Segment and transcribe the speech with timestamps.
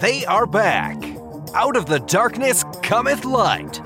[0.00, 0.96] They are back.
[1.54, 3.82] Out of the darkness cometh light.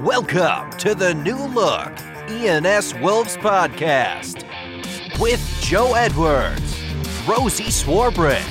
[0.00, 1.92] Welcome to the new look
[2.28, 4.42] ENS Wolves podcast
[5.20, 6.82] with Joe Edwards,
[7.28, 8.42] Rosie Swarbrick,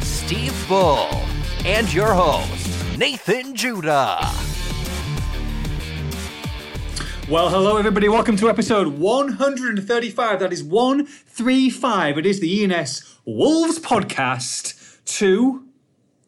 [0.00, 1.08] Steve Bull,
[1.64, 4.20] and your host, Nathan Judah.
[7.28, 8.08] Well, hello everybody.
[8.08, 10.38] Welcome to episode 135.
[10.38, 12.16] That is 135.
[12.16, 14.76] It is the ENS Wolves podcast.
[15.04, 15.67] Two,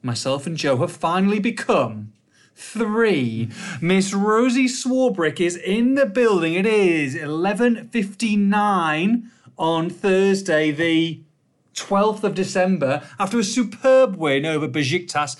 [0.03, 2.13] myself and Joe have finally become
[2.55, 3.51] three.
[3.81, 6.55] Miss Rosie Swarbrick is in the building.
[6.55, 11.21] It is 11:59 on Thursday, the
[11.75, 15.37] 12th of December, after a superb win over Besiktas.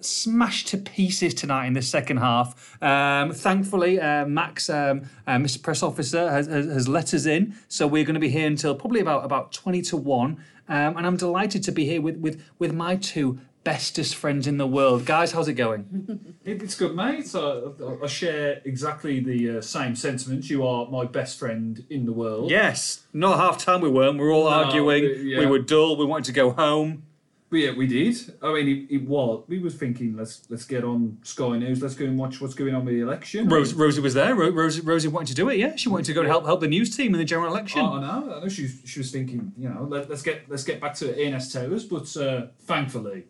[0.00, 2.78] Smashed to pieces tonight in the second half.
[2.80, 5.60] Um, thankfully, uh, Max, um, uh, Mr.
[5.60, 7.56] Press Officer, has, has, has, let us in.
[7.66, 10.40] So we're going to be here until probably about, about 20 to 1.
[10.68, 14.56] Um, and I'm delighted to be here with, with, with my two bestest friends in
[14.56, 15.04] the world.
[15.04, 16.36] Guys, how's it going?
[16.44, 17.26] it's good, mate.
[17.26, 20.48] So I, I share exactly the uh, same sentiments.
[20.48, 22.50] You are my best friend in the world.
[22.50, 23.06] Yes.
[23.12, 24.18] Not half time we weren't.
[24.18, 25.04] We were all no, arguing.
[25.26, 25.40] Yeah.
[25.40, 25.96] We were dull.
[25.96, 27.04] We wanted to go home.
[27.50, 28.34] But yeah, we did.
[28.42, 29.44] I mean, it, it, was.
[29.48, 31.80] We was thinking, let's let's get on Sky News.
[31.80, 33.48] Let's go and watch what's going on with the election.
[33.48, 34.34] Rose, Rosie was there.
[34.34, 35.56] Rosie, Rosie wanted to do it.
[35.56, 37.80] Yeah, she wanted to go and help help the news team in the general election.
[37.80, 38.34] Oh, I know.
[38.36, 38.48] I know.
[38.48, 41.84] She she was thinking, you know, let, us get let's get back to ENS Towers.
[41.84, 43.24] But uh, thankfully,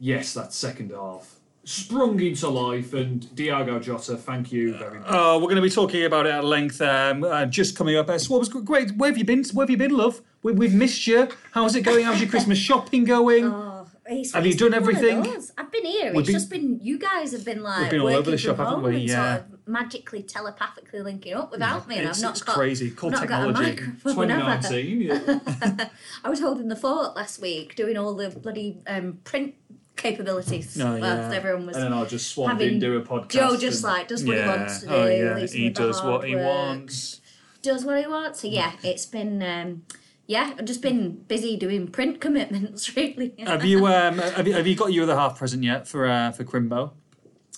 [0.00, 2.94] yes, that second half sprung into life.
[2.94, 5.08] And Diogo Jota, thank you very much.
[5.08, 6.80] Oh, we're going to be talking about it at length.
[6.80, 8.08] Um, uh, just coming up.
[8.08, 8.92] Uh, what was great?
[8.96, 9.44] Where have you been?
[9.52, 10.20] Where have you been, love?
[10.42, 11.28] We, we've missed you.
[11.52, 12.04] How's it going?
[12.04, 13.44] How's your Christmas shopping going?
[13.44, 15.20] Oh, it's, have it's you done everything?
[15.56, 16.12] I've been here.
[16.12, 18.38] We've it's been, just been you guys have been like we've been all over the
[18.38, 18.98] shop, haven't we?
[18.98, 19.36] Yeah.
[19.36, 21.88] Sort of magically telepathically linking up without yeah.
[21.88, 22.90] me, and it's, I've not it's got, crazy.
[22.90, 23.74] Cool technology.
[23.74, 25.00] Got a 2019.
[25.00, 25.88] yeah.
[26.24, 29.54] I was holding the fort last week, doing all the bloody um, print
[30.02, 30.80] capabilities.
[30.80, 31.30] Oh, yeah.
[31.32, 31.76] everyone was.
[31.76, 33.28] And then I'll just swap in, do a podcast.
[33.28, 34.42] Joe just like does what yeah.
[34.42, 34.94] he wants to do.
[34.94, 35.46] Oh, yeah.
[35.46, 37.20] He does what he wants.
[37.62, 38.40] Does what he wants.
[38.40, 39.42] So yeah, it's been.
[39.42, 39.82] Um,
[40.26, 42.90] yeah, I've just been busy doing print commitments.
[42.96, 43.34] Really.
[43.38, 46.30] have you um have you, have you got your other half present yet for uh,
[46.32, 46.92] for Crimbo?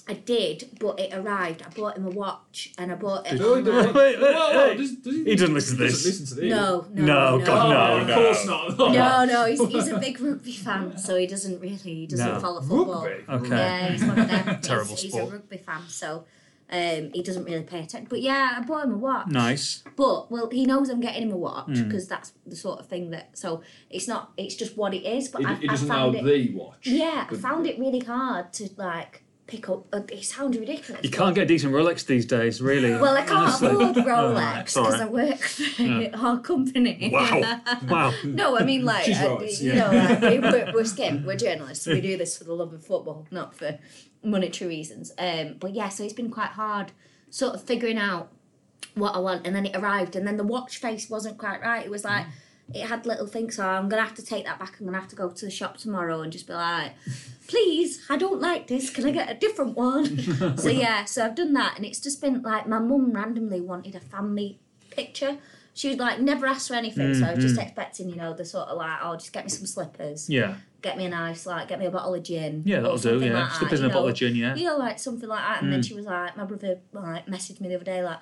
[0.06, 1.62] I did, but it arrived.
[1.62, 3.40] I bought him a watch and I bought it.
[3.40, 6.04] Wait, wait, wait, wait, does, does he, he, doesn't listen to this.
[6.04, 6.50] Listen to this.
[6.50, 8.78] No, no, no, no God, no, no, Of course not.
[8.78, 12.38] no, no, he's, he's a big rugby fan, so he doesn't really he doesn't no.
[12.38, 13.04] follow football.
[13.06, 13.24] Rugby?
[13.46, 13.48] Okay.
[13.48, 14.60] Yeah, he's one of them.
[14.62, 15.24] Terrible he's, sport.
[15.24, 16.24] He's a rugby fan, so
[16.70, 18.06] um, he doesn't really pay attention.
[18.10, 19.28] But yeah, I bought him a watch.
[19.28, 19.84] Nice.
[19.96, 21.84] But well, he knows I'm getting him a watch Mm.
[21.84, 23.38] because that's the sort of thing that.
[23.38, 24.32] So it's not.
[24.36, 25.28] It's just what it is.
[25.28, 26.24] But He, I, he I doesn't know found it.
[26.24, 26.86] the watch.
[26.86, 29.86] Yeah, I found it really hard to like pick up.
[29.92, 31.02] Uh, it sounds ridiculous.
[31.04, 32.92] You can't get a decent Rolex these days, really.
[33.04, 33.68] Well, I can't honestly.
[33.68, 34.86] afford right, Rolex sorry.
[34.86, 37.10] because I work for our company.
[37.12, 37.60] Wow.
[37.88, 38.14] Wow.
[38.24, 39.90] no, I mean like She's uh, right, you yeah.
[39.90, 41.86] know, like, we, we're, we're skin, we're journalists.
[41.86, 43.78] We do this for the love of football, not for
[44.22, 45.12] monetary reasons.
[45.18, 46.92] Um, but yeah, so it's been quite hard,
[47.30, 48.30] sort of figuring out
[48.94, 51.84] what I want, and then it arrived, and then the watch face wasn't quite right.
[51.84, 52.26] It was like.
[52.72, 54.76] It had little things, so I'm gonna have to take that back.
[54.78, 56.92] I'm gonna have to go to the shop tomorrow and just be like,
[57.46, 58.90] "Please, I don't like this.
[58.90, 60.18] Can I get a different one?"
[60.56, 63.94] so yeah, so I've done that, and it's just been like my mum randomly wanted
[63.94, 64.58] a family
[64.90, 65.38] picture.
[65.74, 67.64] She was like never asked for anything, so I was just mm-hmm.
[67.64, 70.54] expecting, you know, the sort of like, oh, just get me some slippers, Yeah.
[70.84, 73.18] Get me a nice like, get me a bottle of gin, Yeah, that'll do.
[73.18, 73.32] Yeah.
[73.32, 74.36] like that, Slippers you and a bottle of gin.
[74.36, 74.54] Yeah.
[74.54, 75.62] You know, like something like that.
[75.62, 78.18] And then she was like, my brother like messaged me the other day like,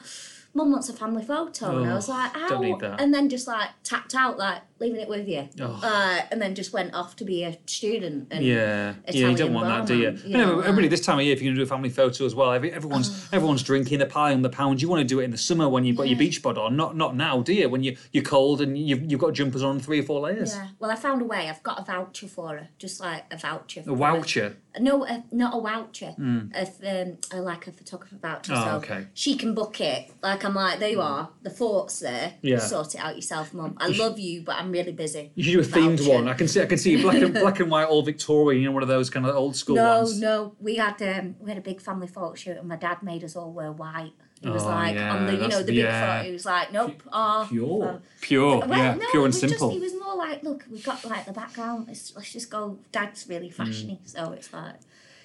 [0.54, 2.46] Mum wants a family photo, and I Oh, was like, how?
[2.50, 3.00] don't need that.
[3.00, 5.80] And then just like tapped out, like leaving it with you, Oh.
[5.82, 8.28] uh, and then just went off to be a student.
[8.30, 10.10] And Yeah, yeah, you don't want that, do you?
[10.10, 11.66] barman, You know, know, everybody, this time of year, if you're going to do a
[11.74, 14.82] family photo as well, every, everyone's everyone's drinking the pie on the pound.
[14.82, 16.76] You want to do it in the summer when you've got your beach bod on,
[16.76, 17.70] not not now, do you?
[17.70, 20.54] When you you're cold and you've you've got jumpers on three or four layers.
[20.54, 20.68] Yeah.
[20.78, 21.48] Well, I found a way.
[21.48, 23.80] I've got a voucher for her, just like a voucher.
[23.80, 23.94] A her.
[23.94, 24.56] voucher.
[24.80, 26.14] No, a, not a voucher.
[26.18, 28.52] A, um, a, like a photographer voucher.
[28.54, 29.06] Oh, so okay.
[29.14, 30.10] She can book it.
[30.22, 31.28] Like I'm like, there you are.
[31.42, 32.34] The fort's there.
[32.42, 32.58] Yeah.
[32.58, 33.76] Sort it out yourself, mum.
[33.78, 35.30] I love you, but I'm really busy.
[35.34, 36.28] You should do a themed one.
[36.28, 38.62] I can see I can see black and black and white, all Victorian.
[38.62, 40.20] You know, one of those kind of old school No, ones.
[40.20, 40.54] no.
[40.60, 43.36] We had um, we had a big family photo shoot, and my dad made us
[43.36, 44.12] all wear white.
[44.42, 46.16] He was Oh, like yeah, on the you know the big yeah.
[46.16, 46.26] photo.
[46.26, 47.88] He was like, nope, oh, Pure.
[47.88, 49.70] um, Pure, Well, yeah, no, pure and simple.
[49.70, 51.86] Just, he was more like, look, we've got like the background.
[51.88, 52.78] Let's, let's just go.
[52.90, 53.54] Dad's really Mm.
[53.56, 54.74] fashiony, so it's like.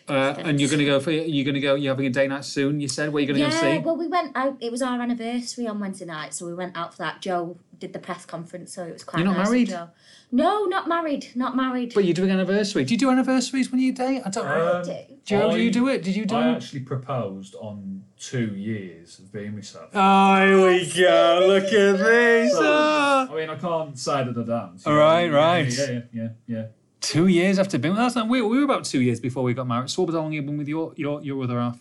[0.08, 1.75] uh, and you're going to go for you're going to go.
[1.75, 2.80] You're having a day night soon.
[2.80, 3.74] You said where you going to Yeah, go see?
[3.74, 4.56] Yeah, well, we went out.
[4.62, 7.22] It was our anniversary on Wednesday night, so we went out for that.
[7.22, 9.20] Joe did the press conference, so it was quite.
[9.20, 9.70] You're not nice of married?
[9.70, 9.90] Joe.
[10.32, 11.28] No, not married.
[11.36, 11.94] Not married.
[11.94, 12.84] But you're doing anniversary.
[12.84, 14.22] Do you do anniversaries when you date?
[14.26, 14.78] I don't know.
[14.78, 14.98] Um, do.
[15.26, 16.04] Joe, do I- you do it?
[16.04, 16.56] Did you do I it?
[16.56, 19.90] actually proposed on two years of being myself.
[19.94, 21.46] Oh, here we go.
[21.48, 22.52] Look at this.
[22.54, 23.28] So.
[23.32, 24.82] I mean, I can't say that I don't.
[24.88, 25.78] All right, Yeah, right.
[25.78, 26.66] Yeah, yeah, yeah, yeah.
[27.00, 29.54] Two years after being, well, that's not, we, we were about two years before we
[29.54, 29.90] got married.
[29.90, 31.80] So what was how long have you been with your, your, your other half?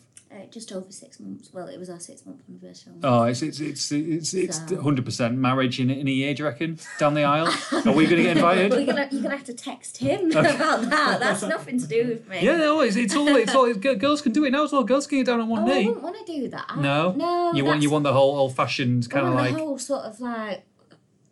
[0.51, 1.51] Just over six months.
[1.53, 2.95] Well, it was our six month anniversary.
[3.03, 6.33] Oh, it's it's it's it's it's So- hundred percent marriage in in a year.
[6.35, 7.49] Do you reckon down the aisle?
[7.73, 8.73] Are we going to get Well, invited?
[8.73, 11.21] you're gonna you're gonna have to text him about that.
[11.21, 12.41] That's nothing to do with me.
[12.43, 14.85] Yeah, no, it's, it's all it's all g- girls can do it now as well.
[14.85, 15.87] Girls can get down on one Oh, I knee.
[15.87, 16.77] wouldn't want to do that.
[16.79, 17.53] No, no.
[17.55, 20.21] You want you want the whole old fashioned kind of like the whole sort of
[20.21, 20.65] like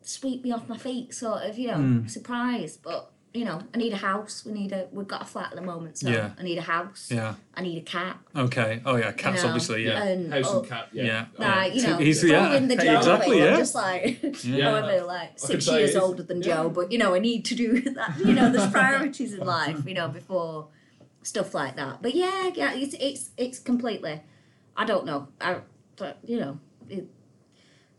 [0.03, 2.07] sweep me off my feet, sort of, you know, Hmm.
[2.09, 2.77] surprise.
[2.77, 4.45] But you know, I need a house.
[4.47, 4.87] We need a.
[4.93, 6.31] We've got a flat at the moment, so Yeah.
[6.39, 7.11] I need a house.
[7.11, 7.35] yeah.
[7.57, 8.17] I need a cat.
[8.35, 8.81] Okay.
[8.87, 9.85] Oh yeah, you cats know, obviously.
[9.87, 10.05] Yeah.
[10.05, 10.89] And, House oh, and cat.
[10.93, 11.27] Yeah.
[11.37, 11.55] Oh, yeah.
[11.57, 13.47] Like, you know, He's- yeah, in the Joe exactly, yeah.
[13.47, 14.65] I'm just like, Yeah.
[14.71, 16.55] however, like I six years if- older than yeah.
[16.55, 18.19] Joe, but you know, I need to do that.
[18.25, 19.85] You know, there's priorities in life.
[19.85, 20.69] You know, before
[21.23, 22.03] stuff like that.
[22.03, 24.23] But yeah, yeah, it's it's it's completely.
[24.77, 25.29] I don't know.
[25.41, 25.59] I,
[26.25, 26.59] you know,
[26.89, 27.07] it,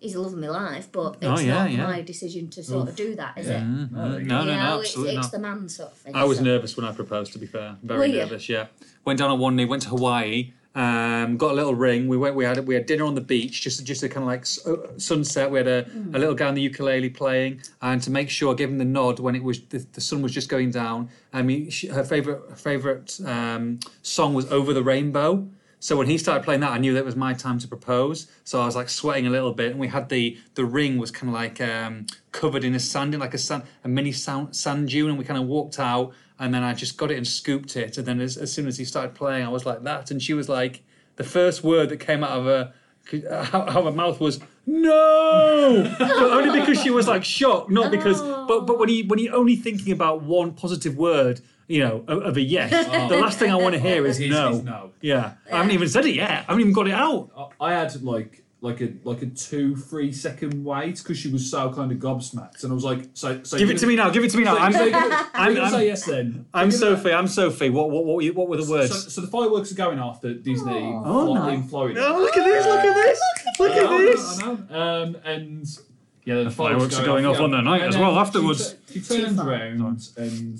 [0.06, 1.84] he's the love of my life, but it's Oh, yeah, not yeah.
[1.88, 3.62] my decision to sort of do that, is it?
[3.62, 5.32] Mm, Oh, mm, no, no, no, it's, absolutely it's not.
[5.32, 6.16] the man sort of thing.
[6.16, 7.34] I was so- nervous when I proposed.
[7.34, 8.20] To be fair, Were very you?
[8.20, 8.48] nervous.
[8.48, 8.68] Yeah.
[9.04, 9.66] Went down on one knee.
[9.66, 10.54] Went to Hawaii.
[10.76, 12.10] Um, got a little ring.
[12.10, 12.36] We went.
[12.36, 13.62] We had we had dinner on the beach.
[13.62, 15.50] Just just a kind of like s- uh, sunset.
[15.50, 16.14] We had a, Mm.
[16.16, 18.92] a little guy on the ukulele playing, and to make sure, I gave him the
[19.00, 21.08] nod when it was the, the sun was just going down.
[21.32, 25.48] I mean, she, her favorite her favorite um, song was "Over the Rainbow."
[25.86, 28.26] So when he started playing that, I knew that it was my time to propose.
[28.44, 31.12] So I was like sweating a little bit, and we had the the ring was
[31.12, 34.56] kind of like um, covered in a sand, in like a sand, a mini sand,
[34.56, 37.28] sand dune, and we kind of walked out, and then I just got it and
[37.28, 40.10] scooped it, and then as, as soon as he started playing, I was like that,
[40.10, 40.84] and she was like,
[41.18, 42.74] the first word that came out of her.
[43.12, 48.20] Her mouth was no, but only because she was like shocked, not because.
[48.20, 52.24] But but when he when you're only thinking about one positive word, you know, of,
[52.24, 52.70] of a yes,
[53.10, 54.50] the last thing I want to hear is Is- no.
[54.52, 54.92] is no.
[55.02, 56.30] Yeah, I haven't even said it yet.
[56.30, 57.32] I haven't even got it out.
[57.60, 61.50] I- I had like like a like a two three second wait because she was
[61.52, 63.96] so kind of gobsmacked, and I was like, so, so Give you're it to me
[63.96, 64.10] now.
[64.10, 64.56] Give it to me now.
[64.56, 66.46] So, I'm, so gonna, I'm, you're gonna I'm, say yes then.
[66.54, 67.14] I'm You're gonna- Sophie.
[67.14, 67.70] I'm Sophie.
[67.70, 69.14] What what what were, you, what were the words?
[69.14, 71.48] so the fireworks are going off at Disney Oh, Flo- no.
[71.50, 72.00] in Florida.
[72.08, 72.66] Oh, look at this!
[72.66, 73.22] Look at this!
[73.60, 74.42] Look at know, this!
[74.42, 75.04] I know.
[75.04, 75.80] Um, and
[76.24, 77.44] yeah, the, fireworks are going off yeah.
[77.44, 78.74] on that night And as then well she afterwards.
[78.92, 80.60] tu- She, turns around and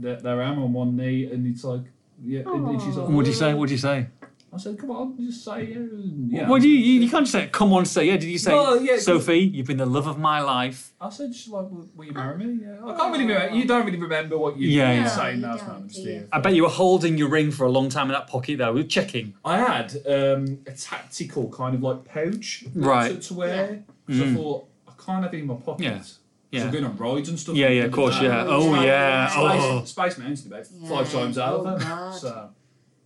[0.00, 1.82] there, there I am on one knee, and it's like,
[2.24, 3.54] yeah, and then she's like, What do you say?
[3.54, 4.06] What do you say?
[4.52, 5.76] I said, come on, just say yeah.
[5.76, 6.48] and, yeah.
[6.48, 7.02] What do you, you?
[7.02, 9.38] You can't just say, "Come on, say yeah." Did you say, Well, yeah, 'cause- Sophie?
[9.38, 10.92] You've been the love of my life.
[11.00, 12.64] I said, she's like, will, will you marry me?
[12.64, 12.84] Yeah.
[12.84, 13.54] I can't really remember.
[13.56, 15.06] You don't really remember what you Yeah, were yeah.
[15.08, 16.14] saying No, you those don't, moments, do do you?
[16.16, 16.28] you?
[16.32, 18.72] I bet you were holding your ring for a long time in that pocket though.
[18.72, 19.34] We were checking.
[19.44, 23.20] I had um, a tactical kind of like pouch Right.
[23.22, 23.84] to, to wear.
[24.10, 25.84] So I thought, I can't have it in my pocket.
[25.84, 26.02] Yeah.
[26.50, 26.60] Yeah.
[26.60, 27.54] So I'm going on rides and stuff.
[27.54, 28.44] Yeah, yeah, of course, yeah.
[28.48, 29.28] Oh, yeah.
[29.28, 29.84] Space, Oh.
[29.84, 30.88] Space Mountain about Yeah.
[30.88, 32.14] five times out Oh, of God.
[32.14, 32.18] it.
[32.18, 32.48] So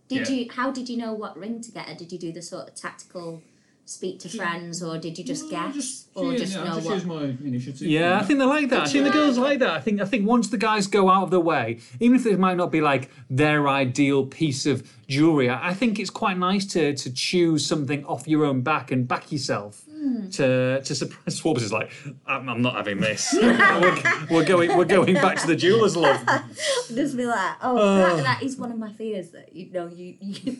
[0.07, 0.35] Did Yeah.
[0.35, 0.51] you?
[0.51, 1.95] How did you know what ring to get her?
[1.95, 3.41] Did you do the sort of tactical
[3.87, 6.85] speak to friends, or did you just guess, just, or yeah, just yeah, know just
[6.87, 6.93] what?
[6.95, 7.81] use my initiative.
[7.87, 8.81] Yeah, I think they like that.
[8.81, 9.69] I think the girls like that.
[9.69, 12.39] I think I think once the guys go out of the way, even if it
[12.39, 16.65] might not be like their ideal piece of jewelry, I I think it's quite nice
[16.73, 19.83] to to choose something off your own back and back yourself.
[20.31, 21.91] To to surprise Swabbs is like,
[22.27, 23.33] I'm, I'm not having this.
[23.41, 26.19] we're, we're going we're going back to the jeweler's love.
[26.93, 29.29] just be like, oh, that, that is one of my fears.
[29.31, 30.57] That you know, you you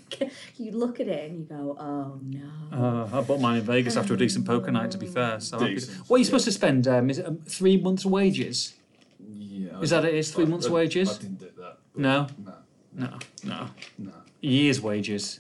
[0.58, 2.50] you look at it and you go, oh no.
[2.72, 4.92] Uh, I bought mine in Vegas after a decent poker night.
[4.92, 6.88] To be fair, so I'm- Decent, what are you supposed to spend?
[6.88, 8.74] Um, is it um, three months' wages?
[9.20, 9.80] Yeah.
[9.80, 10.14] Is that it?
[10.16, 11.10] Is three I- months' I- wages?
[11.18, 11.78] I didn't do that.
[11.94, 12.54] but No, No.
[12.94, 13.68] no, no.
[13.98, 14.12] No.
[14.42, 15.40] Years' wages.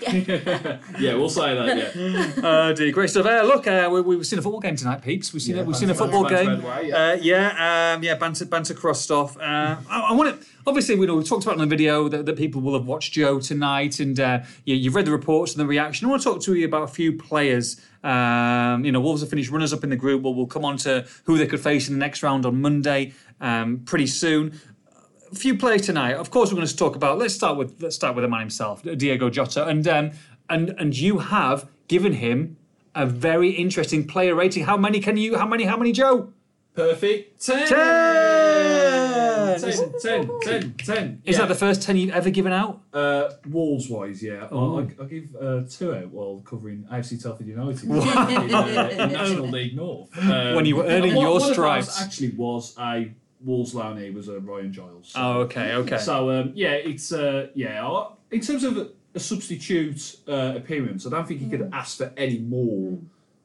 [0.00, 1.96] Yeah, yeah, we'll say that.
[1.96, 2.30] Yeah.
[2.44, 3.26] Oh dear, great stuff.
[3.26, 5.32] Uh, look, uh, we, we've seen a football game tonight, peeps.
[5.32, 6.60] We've seen a, we've seen a football banter game.
[6.60, 6.96] by way, yeah.
[6.96, 9.36] Uh, yeah, um, yeah, banter, banter cross stuff.
[9.38, 10.46] Uh, I, I want to.
[10.66, 13.12] Obviously, we know we've talked about in the video that, that people will have watched
[13.12, 16.06] Joe tonight, and uh, you, you've read the reports and the reaction.
[16.06, 17.80] I want to talk to you about a few players.
[18.02, 20.22] Um, you know, Wolves have finished runners up in the group.
[20.22, 23.12] Well, we'll come on to who they could face in the next round on Monday,
[23.40, 24.73] um, pretty soon a
[25.34, 26.14] few players tonight.
[26.14, 27.18] Of course, we're going to talk about.
[27.18, 30.10] Let's start with let's start with the man himself, Diogo Jota, and um,
[30.48, 32.56] and and you have given him
[32.94, 34.64] a very interesting player rating.
[34.64, 35.36] How many can you?
[35.36, 35.64] How many?
[35.64, 36.32] How many, Joe?
[36.74, 37.40] Perfect.
[37.44, 37.68] Ten.
[37.68, 39.60] Ten.
[39.60, 39.92] Ten.
[40.02, 40.30] Ten.
[40.42, 40.74] Ten.
[40.74, 41.22] Ten.
[41.24, 41.42] Is Yeah.
[41.42, 42.80] that the first ten you've ever given out?
[42.92, 44.48] Uh, Wolves wise, yeah.
[44.50, 44.78] Oh.
[44.80, 49.76] I, I, give uh, two out while covering AFC Telford United in, uh, National League
[49.76, 50.10] North.
[50.18, 52.00] Um, When you were earning one- your one of those stripes.
[52.02, 53.12] actually was a
[53.44, 55.08] Wolves loanee was a Ryan Giles.
[55.12, 55.98] So, Oh, okay, okay.
[55.98, 58.04] so um, yeah, it's uh, yeah.
[58.30, 62.12] In terms of a, a substitute uh, appearance, I don't think you could ask for
[62.16, 62.98] any more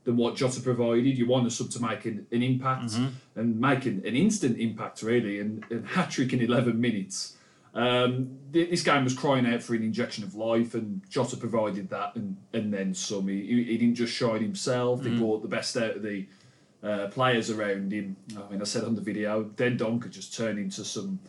[0.06, 1.18] than what Jota provided.
[1.18, 3.40] You want a sub to make an, an impact Mm-hmm.
[3.40, 7.36] and make an, an instant impact, really, and, and hat trick in 11 minutes.
[7.76, 11.90] Um, th- this game was crying out for an injection of life, and Jota provided
[11.90, 13.28] that, and, and then some.
[13.28, 15.14] He, he he didn't just shine himself; Mm-hmm.
[15.14, 16.26] he brought the best out of the
[16.84, 18.16] uh, players around him.
[18.38, 21.20] I mean, I said on the video, then Don could just turn into some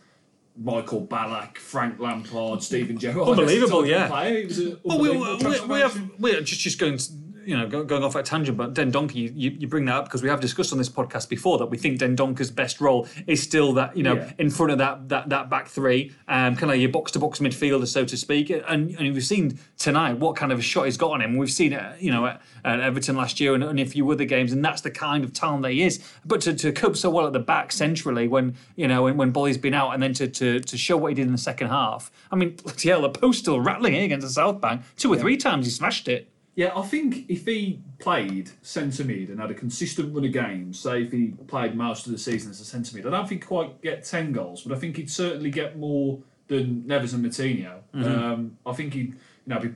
[0.57, 3.29] Michael Ballack, Frank Lampard, Steven Gerrard.
[3.29, 4.07] Unbelievable, yeah.
[4.07, 4.37] Player.
[4.37, 7.11] It was Well, we, we, we have we're just just going to,
[7.51, 10.23] you know going off at a tangent, but Dendoncker, you, you bring that up because
[10.23, 13.73] we have discussed on this podcast before that we think Dendoncker's best role is still
[13.73, 14.31] that you know Yeah.
[14.37, 17.39] in front of that that, that back three, um, kind of your box to box
[17.39, 18.49] midfielder, so to speak.
[18.49, 21.35] And, and we've seen tonight what kind of a shot he's got on him.
[21.35, 24.23] We've seen it, you know, at, at Everton last year and, and a few other
[24.23, 26.01] games, and that's the kind of talent that he is.
[26.23, 29.31] But to, to cope so well at the back centrally when you know when, when
[29.31, 31.67] Bolly's been out, and then to, to to show what he did in the second
[31.67, 32.09] half.
[32.31, 34.83] I mean, hell, the post still rattling eh, against the South Bank.
[34.95, 36.30] Two or three times he smashed it.
[36.55, 40.79] Yeah, I think if he played centre mid and had a consistent run of games,
[40.79, 43.41] say if he played most of the season as a centre mid, I don't think
[43.43, 47.25] he'd quite get 10 goals, but I think he'd certainly get more than Neves and
[47.25, 47.79] Moutinho.
[47.93, 49.15] Um, I think he'd you
[49.47, 49.69] know, be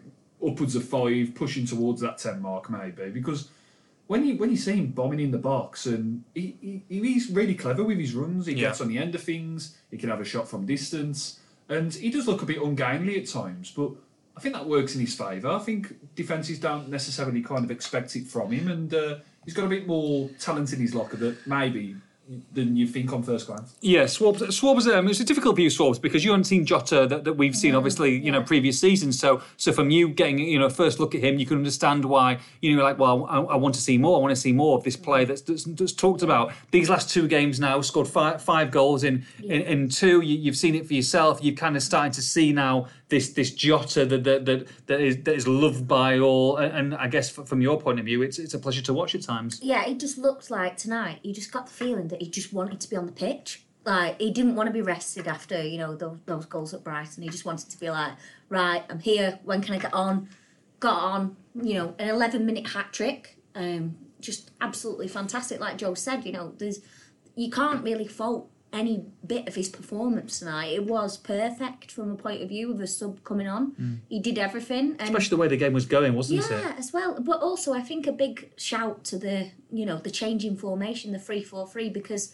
[0.45, 3.49] upwards of five, pushing towards that 10 mark maybe, because
[4.07, 7.55] when you when you see him bombing in the box and he, he, he's really
[7.55, 8.67] clever with his runs, he Yeah.
[8.67, 11.39] gets on the end of things, he can have a shot from distance,
[11.69, 13.91] and he does look a bit ungainly at times, but
[14.37, 15.49] I think that works in his favour.
[15.49, 19.15] I think defences don't necessarily kind of expect it from him, and uh,
[19.45, 21.95] he's got a bit more talent in his locker that maybe
[22.53, 23.75] than you think on first glance.
[23.81, 24.55] Yeah, Swabs.
[24.55, 24.87] Swabs.
[24.87, 27.75] Um, it's a difficult view, Swabs, because you haven't seen Jota that, that we've seen,
[27.75, 29.19] obviously, you know, previous seasons.
[29.19, 32.39] So, so from you getting, you know, first look at him, you can understand why
[32.61, 34.17] you know, like, well, I, I want to see more.
[34.17, 36.51] I want to see more of this play that's, that's, that's talked about.
[36.71, 40.21] These last two games now, scored five, five goals in, in in two.
[40.21, 41.39] You, you've seen it for yourself.
[41.43, 45.23] You're kind of starting to see now this this Jota that that that, that is
[45.23, 46.57] that is loved by all.
[46.57, 49.21] And, I guess from your point of view, it's it's a pleasure to watch at
[49.21, 49.59] times.
[49.61, 51.19] Yeah, it just looked like tonight.
[51.23, 53.63] You just got the feeling that he just wanted to be on the pitch.
[53.85, 57.23] Like he didn't want to be rested after you know those, those goals at Brighton.
[57.23, 58.13] He just wanted to be like,
[58.49, 59.39] right, I'm here.
[59.43, 60.29] When can I get on?
[60.79, 61.37] Got on.
[61.53, 63.37] You know, an 11 minute hat trick.
[63.53, 65.59] Um, just absolutely fantastic.
[65.59, 66.79] Like Joe said, you know, there's
[67.35, 70.73] you can't really fault any bit of his performance tonight.
[70.73, 73.71] It was perfect from a point of view of a sub coming on.
[73.71, 73.99] Mm.
[74.09, 76.61] He did everything, and Especially the way the game was going, wasn't yeah, it?
[76.61, 77.19] Yeah, as well.
[77.19, 81.19] But also, I think a big shout to the you know the changing formation, the
[81.19, 82.33] three four three, because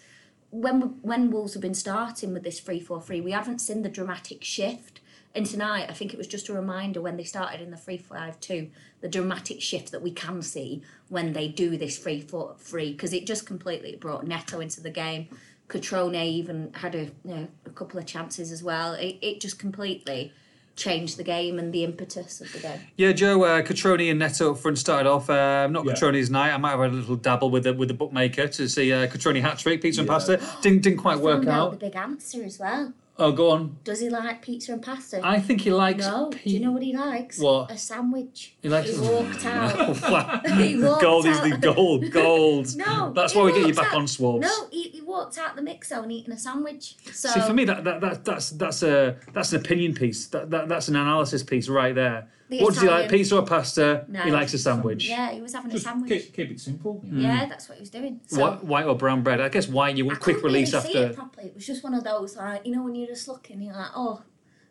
[0.50, 3.84] when we, when Wolves have been starting with this three four three, we haven't seen
[3.84, 5.00] the dramatic shift.
[5.34, 7.98] And tonight, I think it was just a reminder when they started in the three
[7.98, 8.70] five two,
[9.00, 13.14] the dramatic shift that we can see when they do this three four three, because
[13.14, 15.30] it just completely brought Neto into the game.
[15.72, 18.94] Cutrone even had a you know, a couple of chances as well.
[18.94, 20.34] It, it just completely
[20.76, 22.80] changed the game and the impetus of the game.
[22.98, 25.30] Yeah, Joe, uh, Cutrone and Neto up front started off.
[25.30, 25.94] Uh, not Yeah.
[25.94, 26.54] Cutrone's night.
[26.54, 29.08] I might have had a little dabble with the with the bookmaker to see uh,
[29.08, 30.42] Cutrone hat trick, pizza and pasta.
[30.62, 31.72] Didn't didn't quite work out out.
[31.72, 32.94] the big answer as well.
[33.20, 33.78] Oh, go on.
[33.84, 35.20] Does he like pizza and pasta?
[35.24, 36.00] I think he likes.
[36.08, 36.30] no.
[36.32, 37.38] pe- Do you know what he likes?
[37.38, 37.70] What?
[37.70, 38.56] A sandwich.
[38.62, 40.48] He likes- He walked out.
[40.58, 41.50] He walked gold is out.
[41.50, 42.10] the gold.
[42.12, 42.76] Gold.
[42.78, 43.12] No.
[43.14, 44.42] That's why we get you back out- on swabs.
[44.42, 46.96] No, he, he walked out the mix zone eating a sandwich.
[47.14, 50.28] So See, for me, that, that, that that's that's a that's an opinion piece.
[50.28, 52.28] That, that that's an analysis piece right there.
[52.52, 53.10] The what does he like?
[53.10, 54.06] Pizza or pasta?
[54.10, 54.22] No.
[54.22, 55.08] He likes a sandwich.
[55.10, 56.10] yeah, he was having a Just sandwich.
[56.10, 57.02] keep, keep it simple.
[57.06, 57.22] you know.
[57.30, 58.20] Yeah, that's what he was doing.
[58.28, 59.40] So White, white or brown bread?
[59.42, 59.96] I guess white.
[59.98, 61.12] You I want quick couldn't release really see after.
[61.12, 61.48] it properly.
[61.48, 63.92] It was just one of those, like you know, when you're just looking, you're like,
[63.96, 64.22] oh.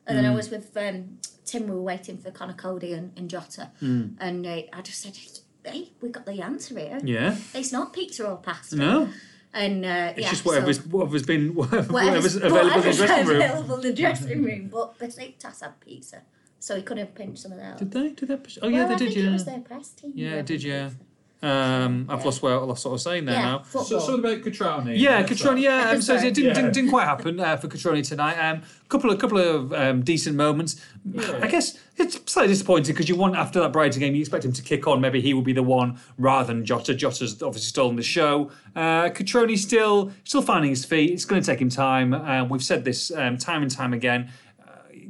[0.06, 0.22] And Mm.
[0.22, 1.64] then I was with um, Tim.
[1.68, 4.14] We were waiting for Connor Cody and, and Jota, Mm.
[4.20, 5.16] and uh, I just said,
[5.64, 6.98] "Hey, we got the answer here.
[7.04, 7.36] Yeah.
[7.54, 9.08] It's not pizza or pasta." No.
[9.52, 13.26] And uh, It's yeah, just whatever's so, whatever's been whatever's, whatever's, available in the dressing
[13.26, 13.36] room.
[13.42, 14.68] available in the dressing room.
[14.72, 16.22] But Besiktas had pizza,
[16.60, 17.78] so he could have pinched some of that.
[17.78, 18.10] Did they?
[18.10, 18.38] Did they?
[18.62, 19.04] Oh yeah, well, they I did.
[19.08, 19.30] think Yeah.
[19.30, 20.12] it was their press team.
[20.14, 20.84] Yeah, who did yeah.
[20.90, 21.00] pizza.
[21.42, 22.24] Um, I've Yeah.
[22.26, 23.58] lost what, lost what I was saying there Yeah, now.
[23.60, 23.84] football.
[23.84, 24.92] So, sort about Cutrone.
[24.94, 25.58] Yeah, That's Cutrone.
[25.58, 26.52] Yeah, um, so it didn't, Yeah.
[26.52, 28.34] didn't, didn't quite happen uh, for Cutrone tonight.
[28.38, 30.84] Um, couple of couple of um, decent moments.
[31.40, 34.52] I guess it's slightly disappointing because you want after that Brighton game, you expect him
[34.52, 35.00] to kick on.
[35.00, 36.92] Maybe he will be the one rather than Jota.
[36.94, 38.50] Jota's obviously stolen the show.
[38.76, 41.10] Uh, Cutrone still still finding his feet.
[41.10, 42.12] It's going to take him time.
[42.12, 44.28] Uh, we've said this um, time and time again.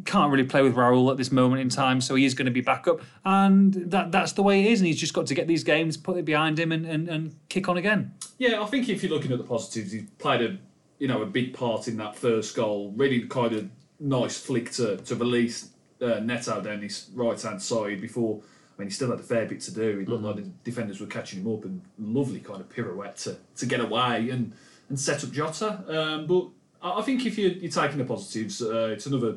[0.04, 2.52] Can't really play with Raul at this moment in time, so he is going to
[2.52, 4.80] be back up, and that that's the way it is.
[4.80, 7.34] And he's just got to get these games, put it behind him, and, and, and
[7.48, 8.14] kick on again.
[8.38, 10.58] Yeah, I think if you're looking at the positives, he played a
[10.98, 12.92] you know a big part in that first goal.
[12.96, 18.00] Really kind of nice flick to to release uh, Neto down his right hand side
[18.00, 18.40] before.
[18.42, 20.00] I mean, he still had a fair bit to do.
[20.00, 23.36] It looked like the defenders were catching him up, and lovely kind of pirouette to,
[23.56, 24.54] to get away and,
[24.88, 25.84] and set up Jota.
[25.86, 26.46] Um, but
[26.80, 29.36] I I think if you're, you're taking the positives, uh, it's another,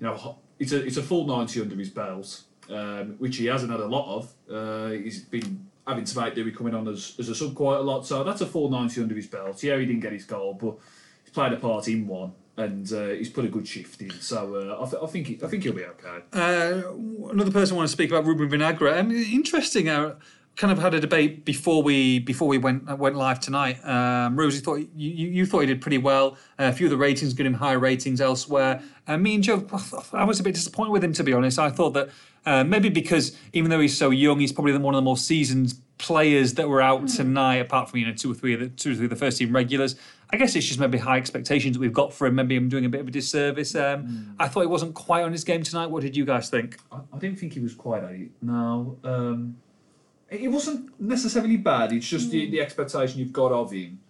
[0.00, 3.70] you know, it's a it's a full ninety under his belt, um, which he hasn't
[3.70, 4.34] had a lot of.
[4.50, 8.06] Uh, he's been having make do coming on as, as a sub quite a lot,
[8.06, 9.62] so that's a full ninety under his belt.
[9.62, 10.76] Yeah, he didn't get his goal, but
[11.24, 14.10] he's played a part in one, and uh, he's put a good shift in.
[14.10, 16.18] So uh, I, th- I think he, I think he'll be okay.
[16.32, 18.98] Uh, another person I want to speak about, Ruben Vinagre.
[18.98, 19.88] Um, interesting.
[19.88, 20.16] Uh,
[20.58, 23.78] kind of had a debate before we before we went went live tonight.
[23.86, 26.32] Um, Rosie thought you, you, you thought he did pretty well.
[26.58, 28.82] Uh, a few of the ratings gave him higher ratings elsewhere.
[29.06, 29.64] Uh, me and Joe,
[30.12, 31.60] I was a bit disappointed with him to be honest.
[31.60, 32.10] I thought that
[32.44, 35.74] uh, maybe because even though he's so young, he's probably one of the more seasoned
[35.98, 37.56] players that were out tonight.
[37.56, 39.38] Apart from you know two or three of the two or three of the first
[39.38, 39.94] team regulars.
[40.30, 42.34] I guess it's just maybe high expectations that we've got for him.
[42.34, 43.74] Maybe I'm doing a bit of a disservice.
[43.74, 45.86] Um, I thought he wasn't quite on his game tonight.
[45.86, 46.78] What did you guys think?
[46.92, 48.30] I, I didn't think he was quite it.
[48.42, 49.56] No, um,
[50.30, 51.92] it wasn't necessarily bad.
[51.92, 54.00] It's just the, the expectation you've got of him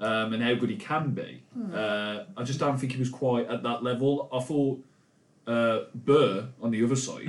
[0.00, 1.42] um, and how good he can be.
[1.72, 4.28] Uh, I just don't think he was quite at that level.
[4.32, 4.82] I thought
[5.46, 7.28] uh, Buur on the other side,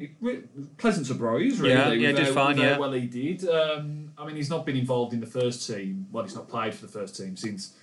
[0.00, 0.42] it- re-
[0.76, 1.58] pleasant surprise.
[1.58, 2.76] Really, Yeah, yeah, with did fine, yeah.
[2.78, 3.48] well he did.
[3.48, 6.06] Um, I mean, he's not been involved in the first team.
[6.12, 7.74] Well, he's not played for the first team since.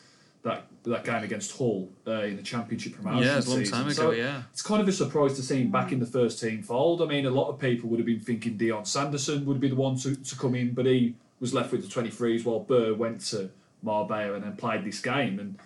[0.44, 3.74] That, that game against Hull uh, in the championship promotion Yeah, it's a long season.
[3.78, 4.44] time ago, So yeah.
[4.52, 7.02] it's kind of a surprise to see him back in the first team fold.
[7.02, 9.76] I mean, a lot of people would have been thinking Dion Sanderson would be the
[9.76, 13.22] one to, to come in, but he was left with the 23s while Buur went
[13.28, 15.40] to Marbella and then played this game.
[15.40, 15.58] And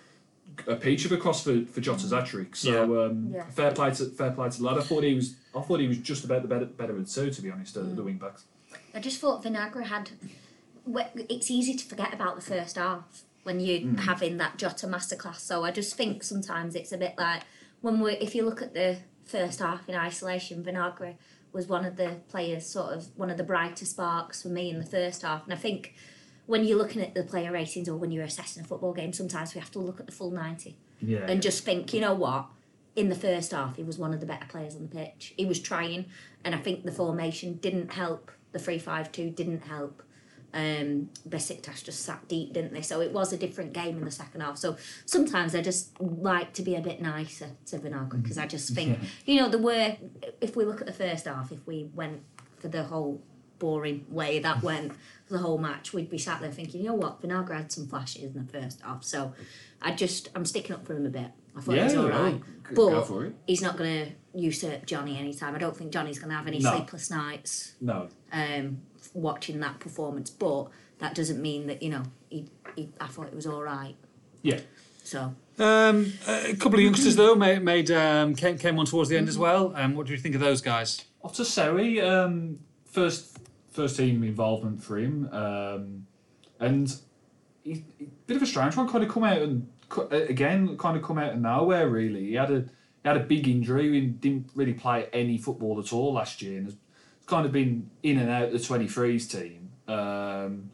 [0.68, 2.54] a peach of a cross for, for Jota's hat trick.
[2.54, 3.44] So um, Yeah.
[3.50, 4.78] fair play to fair play to the lad.
[4.78, 7.12] I thought he was I thought he was just about the better better of the
[7.12, 8.44] two, to be honest, uh, the wing backs.
[8.94, 10.10] I just thought Vinagre had.
[11.28, 13.96] It's easy to forget about the first half when you're hmm.
[13.96, 15.40] having that Jota masterclass.
[15.40, 17.44] So I just think sometimes it's a bit like
[17.80, 21.14] when we, if you look at the first half in isolation, Vinagre
[21.54, 24.78] was one of the players, sort of one of the brighter sparks for me in
[24.78, 25.44] the first half.
[25.44, 25.94] And I think
[26.44, 29.54] when you're looking at the player ratings or when you're assessing a football game, sometimes
[29.54, 31.24] we have to look at the full ninety Yeah.
[31.26, 32.48] and just think, you know what?
[32.96, 35.32] In the first half, he was one of the better players on the pitch.
[35.38, 36.06] He was trying,
[36.44, 38.30] and I think the formation didn't help.
[38.52, 40.02] The three-five-two didn't help.
[40.54, 42.80] Um, Besiktas just sat deep, didn't they?
[42.80, 44.56] So it was a different game in the second half.
[44.56, 48.74] So sometimes I just like to be a bit nicer to Vinagre because I just
[48.74, 50.00] think, you know, the way
[50.40, 52.22] if we look at the first half, if we went
[52.58, 53.22] for the whole
[53.58, 54.92] boring way that went
[55.26, 57.86] for the whole match, we'd be sat there thinking, you know what, Vinagre had some
[57.86, 59.04] flashes in the first half.
[59.04, 59.34] So
[59.82, 61.30] I just I'm sticking up for him a bit.
[61.56, 62.40] I thought he was Yeah, all right,
[62.74, 65.54] go but he's not going to usurp Johnny anytime.
[65.56, 66.70] I don't think Johnny's going to have any No.
[66.76, 68.08] sleepless nights No.
[68.32, 68.80] um,
[69.14, 70.30] watching that performance.
[70.30, 70.68] But
[70.98, 73.94] that doesn't mean that you know he, he, I thought it was all right.
[74.42, 74.60] Yeah.
[75.04, 79.16] So Um, a couple of youngsters though made, made um, came, came on towards the
[79.16, 79.72] end as well.
[79.74, 81.04] Um, what do you think of those guys?
[81.24, 83.38] Otasowie, um, first
[83.70, 86.06] first team involvement for him, um,
[86.60, 86.94] and
[87.62, 88.88] he, he- bit of a strange one.
[88.88, 91.88] Kind of come out and uh, again, kind of come out of nowhere.
[91.88, 92.60] Really, he had a
[93.02, 93.90] he had a big injury.
[93.92, 96.76] He didn't really play any football at all last year, and has
[97.28, 99.70] kind of been in and out the twenty threes team.
[99.86, 100.70] Um,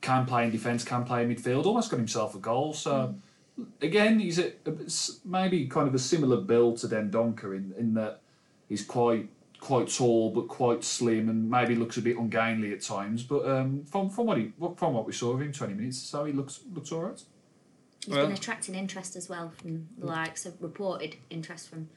[0.00, 1.64] can play in defence, can play in midfield.
[1.64, 2.72] Almost got himself a goal.
[2.72, 3.14] So
[3.80, 4.72] again, he's a, a
[5.24, 8.20] maybe kind of a similar build to Dendoncker in in that
[8.68, 9.28] he's quite
[9.60, 13.22] quite tall but quite slim and maybe looks a bit ungainly at times.
[13.22, 16.06] But um, from from what he from what we saw of him, twenty minutes or
[16.06, 17.22] so, he looks looks all right.
[18.04, 21.88] he's Well- been attracting interest as well from the likes of reported interest from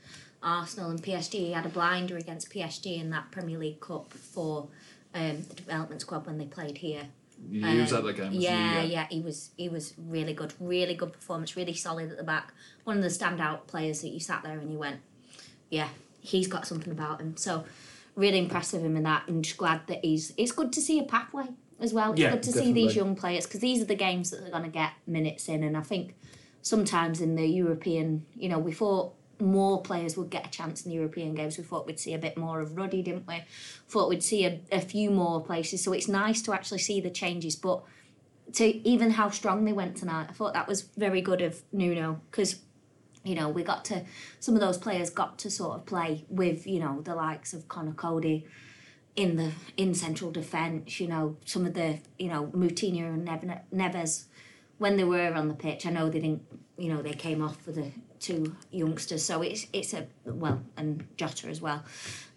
[0.46, 1.32] Arsenal and PSG.
[1.34, 4.68] He had a blinder against PSG in that Premier League Cup for
[5.14, 7.08] um, the development squad when they played here.
[7.52, 8.26] He was Um, at that game.
[8.28, 8.42] wasn't?
[8.44, 12.24] Yeah, yeah, he was he was really good, really good performance, really solid at the
[12.24, 12.54] back.
[12.86, 15.02] One of the standout players that you sat there and you went,
[15.70, 15.90] yeah,
[16.22, 17.36] he's got something about him.
[17.36, 17.66] So
[18.16, 20.34] really impressive him in that, and just glad that he's.
[20.38, 21.48] It's good to see a pathway
[21.82, 22.12] as well.
[22.14, 24.52] It's Yeah, good to see these young players because these are the games that they're
[24.52, 26.16] going to get minutes in, and I think
[26.62, 30.90] sometimes in the European, you know, we thought more players would get a chance in
[30.90, 31.58] the European games.
[31.58, 33.44] We thought we'd see a bit more of Ruddy, didn't we?
[33.88, 35.84] Thought we'd see a, a few more places.
[35.84, 37.56] So it's nice to actually see the changes.
[37.56, 37.84] But
[38.54, 42.22] to even how strong they went tonight, I thought that was very good of Nuno
[42.32, 42.60] because
[43.24, 44.04] you know we got to
[44.40, 47.68] some of those players got to sort of play with you know the likes of
[47.68, 48.46] Connor Cody
[49.16, 51.00] in the in central defence.
[51.00, 54.26] You know some of the you know Moutinho and Neve- Neves
[54.78, 55.86] when they were on the pitch.
[55.86, 56.44] I know they didn't
[56.78, 57.92] you know they came off for the
[58.26, 61.84] two youngsters, so it's it's a well and Jota as well,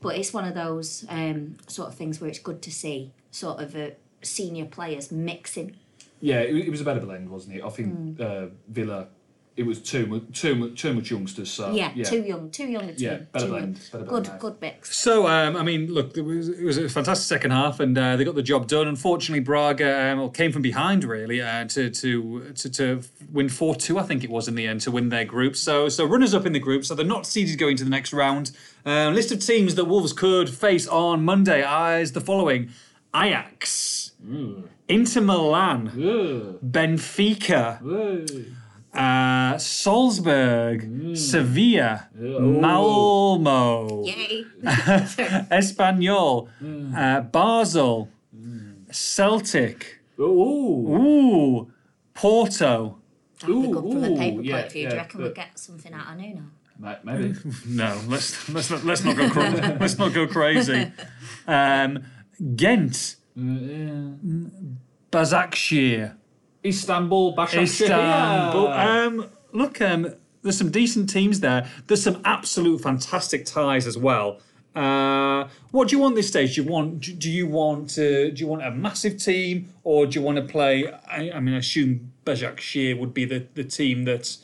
[0.01, 3.61] but it's one of those um, sort of things where it's good to see sort
[3.61, 3.91] of uh,
[4.23, 5.77] senior players mixing.
[6.21, 7.65] Yeah, it, it was a better blend, wasn't it?
[7.65, 9.09] I think uh, Villa,
[9.59, 11.51] it was too much, too much, too much youngsters.
[11.51, 12.97] So yeah, yeah, too young, too young a team.
[12.99, 14.39] Yeah, better blend, better blend good, now.
[14.39, 14.97] good mix.
[14.97, 18.17] So, um, I mean, look, it was, it was a fantastic second half, and uh,
[18.17, 18.87] they got the job done.
[18.87, 23.99] Unfortunately, Braga um, came from behind really uh, to, to to to win four two,
[23.99, 25.57] I think it was in the end, to win their group.
[25.57, 28.13] So, so runners up in the group, so they're not seeded going to the next
[28.13, 28.53] round.
[28.87, 31.63] Um, list of teams that Wolves could face on Monday
[32.01, 32.71] is the following:
[33.15, 34.13] Ajax,
[34.89, 36.61] Inter Milan, Ugh.
[36.65, 38.47] Benfica, Ugh.
[38.99, 42.41] Uh, Salzburg, Sevilla, Oh.
[42.61, 44.05] Malmo.
[44.05, 44.45] Yay!
[45.51, 46.49] Espanyol,
[46.97, 48.09] uh, Basel,
[48.91, 50.01] Celtic.
[50.19, 51.71] Ooh, Ooh,
[52.13, 52.99] Porto.
[53.41, 54.89] That'd be Ooh, good from a paper yeah, point of view.
[54.89, 56.43] Do you reckon we'll get something out of Nuno?
[57.05, 57.35] Maybe.
[57.69, 60.91] No, let's let's not let's not go cra- let's not go crazy.
[61.47, 62.03] Um,
[62.57, 64.51] Ghent, Uh, yeah.
[65.13, 66.11] Başakşehir,
[66.65, 67.65] Istanbul, Başakşehir.
[67.65, 68.67] Istanbul.
[68.67, 70.07] Um, look, um,
[70.43, 71.67] there's some decent teams there.
[71.87, 74.41] There's some absolute fantastic ties as well.
[74.75, 76.55] Uh, what do you want this stage?
[76.55, 80.21] Do you want do, you want uh, do you want a massive team or do
[80.21, 80.87] you want to play?
[81.11, 84.37] I, I mean, I assume Başakşehir would be the, the team that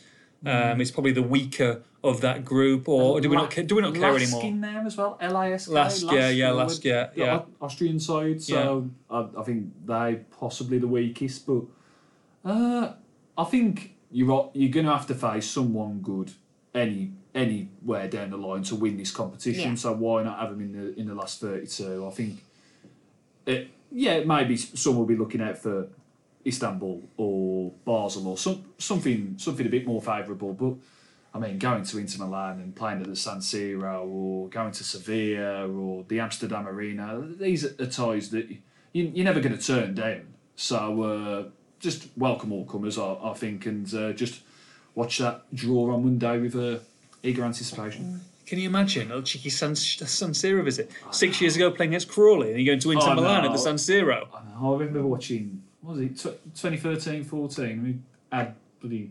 [0.47, 3.95] um, is probably the weaker of that group, or do we not do we not
[3.95, 4.45] care Lask anymore?
[4.45, 5.19] in there as well.
[5.21, 5.69] LISK.
[5.71, 7.43] Lask, yeah, yeah, Lask, yeah, yeah.
[7.61, 8.43] Austrian side.
[8.43, 11.63] So I, I think they possibly the weakest, but
[12.45, 12.93] uh,
[13.37, 16.33] I think you're you're going to have to face someone good
[16.75, 19.71] any anywhere down the line to win this competition.
[19.71, 19.77] Yeah.
[19.77, 22.07] So why not have them in the in the last thirty two?
[22.07, 22.45] I think.
[23.47, 25.89] It, yeah, maybe some will be looking out for
[26.47, 30.75] Istanbul or Basel or some something something a bit more favourable, but.
[31.37, 34.85] I mean, going to Inter Milan and playing at the San Siro, or going to
[34.85, 38.49] Sevilla, or the Amsterdam Arena, these are ties that
[38.93, 40.29] you, you're never going to turn down.
[40.55, 41.51] So uh,
[41.85, 44.41] just welcome all comers, I, I think, and uh, just
[44.95, 46.79] watch that draw on Monday with uh,
[47.23, 48.23] eager anticipation.
[48.47, 50.91] Can you imagine a cheeky San, San Siro visit?
[51.13, 53.49] Six years ago playing against Crawley and you're going to Inter Oh, Milan no.
[53.51, 54.27] at the San Siro.
[54.35, 57.83] I, know, I remember watching, what was it, tw- 2013 14?
[57.85, 57.99] We
[58.37, 59.11] had bloody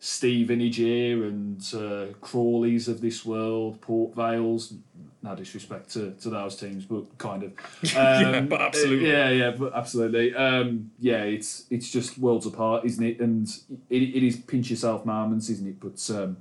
[0.00, 4.74] Stevenage here and uh, Crawleys of this world, Port Vales.
[5.20, 7.52] No disrespect to, to those teams, but kind of.
[7.96, 9.10] Um, Yeah, but absolutely.
[9.10, 10.34] Yeah, yeah, but absolutely.
[10.34, 13.18] Um, yeah, it's it's just worlds apart, isn't it?
[13.18, 13.48] And
[13.90, 15.80] it, it is pinch yourself moments, isn't it?
[15.80, 16.36] But um,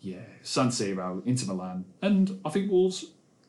[0.00, 3.06] yeah, San Siro, Inter Milan, and I think Wolves.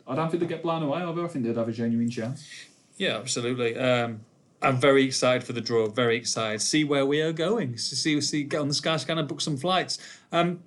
[0.07, 1.23] I don't think they get blown away either.
[1.23, 2.45] I think they'd have a genuine chance.
[2.97, 3.77] Yeah, absolutely.
[3.77, 4.21] Um,
[4.63, 5.87] I'm very excited for the draw.
[5.87, 6.61] Very excited.
[6.61, 7.77] See where we are going.
[7.77, 9.99] See, see, get on the Sky Scanner, book some flights.
[10.31, 10.61] Um,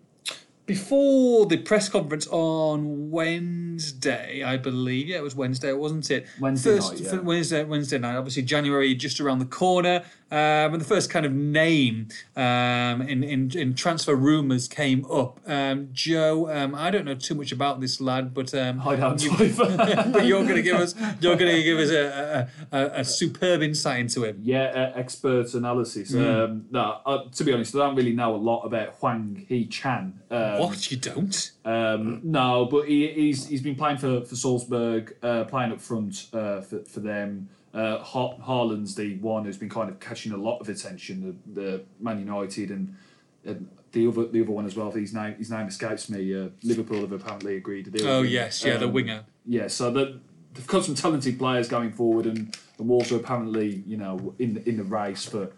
[0.67, 5.09] before the press conference on Wednesday, I believe.
[5.09, 6.27] Yeah, it was Wednesday, wasn't it?
[6.41, 7.21] Wednesday first, night, yeah.
[7.21, 8.17] Wednesday, Wednesday night.
[8.17, 10.03] Obviously, January just around the corner.
[10.29, 15.39] Um, and the first kind of name um, in, in in transfer rumours came up.
[15.47, 19.23] Um, Joe, um, I don't know too much about this lad, but um, I don't
[19.23, 23.05] you, but you're going to give us you're going to give us a, a, a,
[23.05, 24.41] superb insight into him.
[24.43, 26.11] Yeah, uh, expert analysis.
[26.11, 26.27] Hmm.
[26.27, 30.23] Um, no, uh, to be honest, I don't really know a lot about Hwang Hee-chan.
[30.57, 31.51] Um, What you don't?
[31.65, 36.27] Um, no, but he, he's he's been playing for for Salzburg, uh, playing up front
[36.33, 37.49] uh, for for them.
[37.75, 41.39] Uh, ha- Haaland's the one who's been kind of catching a lot of attention.
[41.55, 42.95] The, the Man United and.
[43.45, 44.91] and the other, the other one as well.
[44.91, 46.35] His name, his name escapes me.
[46.39, 48.07] Uh, Liverpool have apparently agreed a deal.
[48.07, 49.25] Oh with yes, yeah, the Um, winger.
[49.47, 50.19] yeah, so the,
[50.53, 54.55] they've got some talented players going forward, and, and Wolves are apparently, you know, in
[54.55, 55.51] the, in the race for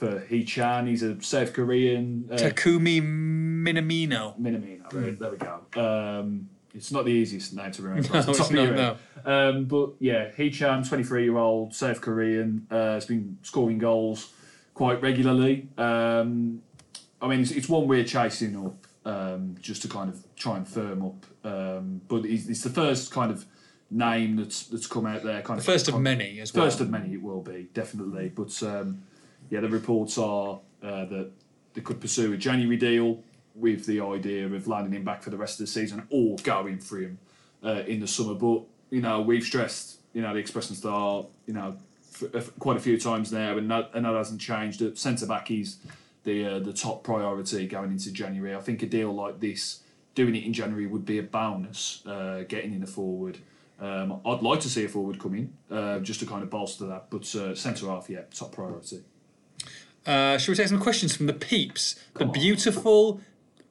[0.00, 0.86] for Hee Chan.
[0.86, 2.26] He's a South Korean.
[2.32, 4.40] Uh, Takumi Minamino.
[4.40, 4.90] Minamino.
[4.90, 5.60] There, there we go.
[5.76, 8.08] Um, it's not the easiest name to remember.
[8.12, 8.96] No, it's not, head.
[9.26, 14.32] Um, but yeah, Hee Chan, 23 year old South Korean, uh, has been scoring goals
[14.72, 15.68] quite regularly.
[15.76, 16.62] Um,
[17.20, 20.66] I mean, it's, it's one we're chasing up um, just to kind of try and
[20.66, 21.26] firm up.
[21.44, 23.44] Um, but it's, it's the first kind of
[23.90, 25.42] name that's that's come out there.
[25.42, 26.64] Kind The of first of many as well.
[26.64, 28.30] First of many, it will be definitely.
[28.34, 29.02] But um,
[29.50, 31.30] yeah, the reports are uh, that
[31.74, 33.22] they could pursue a January deal
[33.54, 36.78] with the idea of landing him back for the rest of the season or going
[36.78, 37.18] for him
[37.64, 38.34] uh, in the summer.
[38.34, 41.76] But you know, we've stressed you know the Express and Star you know
[42.22, 44.96] f- f- quite a few times now, and that, and that hasn't changed.
[44.96, 45.78] Centre back is
[46.24, 48.54] the uh, the top priority going into January.
[48.54, 49.82] I think a deal like this,
[50.14, 52.02] doing it in January, would be a bonus.
[52.06, 53.38] Uh, getting in the forward.
[53.80, 56.86] Um, I'd like to see a forward come in uh, just to kind of bolster
[56.86, 59.00] that, but uh, centre half, yeah, top priority.
[60.06, 61.96] Uh, shall we take some questions from the peeps?
[62.14, 63.20] the beautiful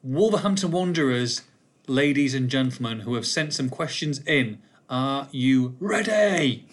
[0.03, 1.41] Wolverhampton Wanderers,
[1.87, 4.59] ladies and gentlemen, who have sent some questions in.
[4.89, 6.65] Are you ready?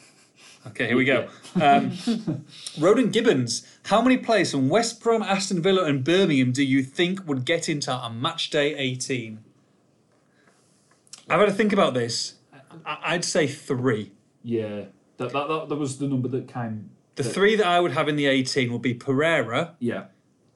[0.68, 1.28] Okay, here we go.
[1.60, 1.92] Um,
[2.80, 7.26] Roden Gibbons, how many players from West Brom, Aston Villa, and Birmingham do you think
[7.26, 9.38] would get into a match day 18?
[11.28, 12.34] I've had to think about this.
[12.84, 14.12] I- I'd say three.
[14.42, 14.86] Yeah,
[15.18, 16.90] that, that, that, that was the number that came.
[17.16, 20.04] The that- three that I would have in the 18 would be Pereira, Yeah,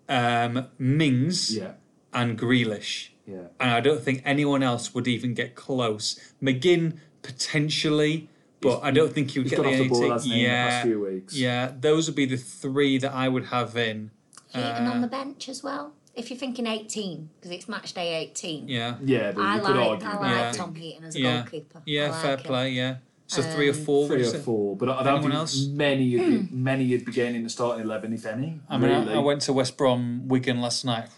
[0.08, 1.72] um, Mings, yeah,
[2.12, 3.08] and Grealish.
[3.26, 3.48] yeah.
[3.58, 6.18] And I don't think anyone else would even get close.
[6.42, 8.28] McGinn potentially,
[8.60, 9.88] but He's- I don't think he would He's get got the off the 18.
[9.88, 11.36] ball, hasn't he, in the past yeah, few weeks?
[11.36, 14.10] yeah, those would be the three that I would have in.
[14.48, 15.94] Heaton Uh, on the bench as well.
[16.14, 18.68] If you're thinking 18, because it's match day 18.
[18.68, 20.08] Yeah, Yeah, but I you could like, argue.
[20.08, 20.52] I like Yeah.
[20.52, 21.82] Tom Heaton as a yeah, goalkeeper.
[21.86, 22.42] yeah, I like fair him.
[22.42, 22.70] play.
[22.72, 22.96] Yeah,
[23.30, 24.08] So three or four.
[24.08, 24.40] Three or say?
[24.40, 25.66] four, but I don't Anyone think else?
[25.68, 28.60] many would be, many would be getting in the starting eleven, if any.
[28.68, 29.14] I mean, I- really.
[29.14, 31.08] I, went to West Brom, Wigan last night.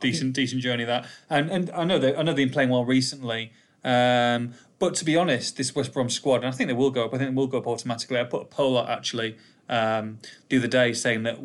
[0.00, 2.84] Decent, decent journey that, and and I know they I know they've been playing well
[2.84, 3.52] recently.
[3.84, 7.04] Um, but to be honest, this West Brom squad, and I think they will go
[7.04, 7.14] up.
[7.14, 8.18] I think they will go up automatically.
[8.18, 9.36] I put a poll out actually
[9.68, 11.38] um, the other day saying that.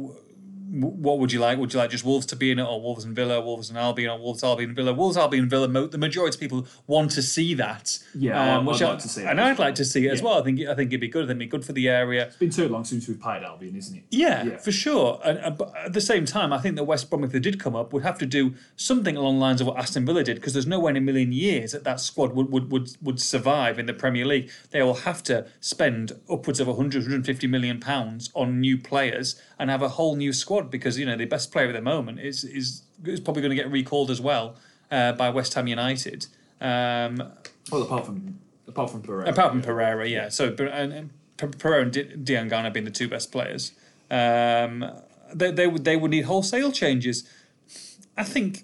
[0.69, 1.57] What would you like?
[1.59, 3.77] Would you like just Wolves to be in it, or Wolves and Villa, Wolves and
[3.77, 4.93] Albion, or Wolves, Albion, Villa?
[4.93, 5.67] Wolves, Albion, Villa.
[5.87, 7.97] The majority of people want to see that.
[8.13, 10.07] Um, Yeah, I'd- which I'd like to see it and as I'd like to see
[10.07, 10.39] it as well.
[10.39, 11.23] I think I think it'd be good.
[11.25, 12.27] I think it'd be good for the area.
[12.27, 14.03] It's been too long since we've played Albion, isn't it?
[14.11, 14.57] Yeah, Yeah.
[14.57, 15.19] for sure.
[15.23, 17.59] And, and but at the same time, I think that West Brom, if they did
[17.59, 20.35] come up, would have to do something along the lines of what Aston Villa did,
[20.35, 23.21] because there's no way in a million years that that squad would, would, would, would
[23.21, 24.49] survive in the Premier League.
[24.71, 29.69] They will have to spend upwards of 100, 150 million pounds on new players and
[29.69, 32.43] have a whole new squad, because you know the best player at the moment is
[32.43, 34.55] is, is probably going to get recalled as well
[34.91, 36.27] uh, by West Ham United.
[36.59, 37.23] Um,
[37.71, 39.29] Well, apart from apart from Pereira.
[39.29, 40.29] Apart from Pereira, yeah.
[40.29, 43.71] So and, and Pe- Pereira and Diangana being the two best players,
[44.09, 44.85] um,
[45.33, 47.23] they they would they would need wholesale changes.
[48.17, 48.63] I think,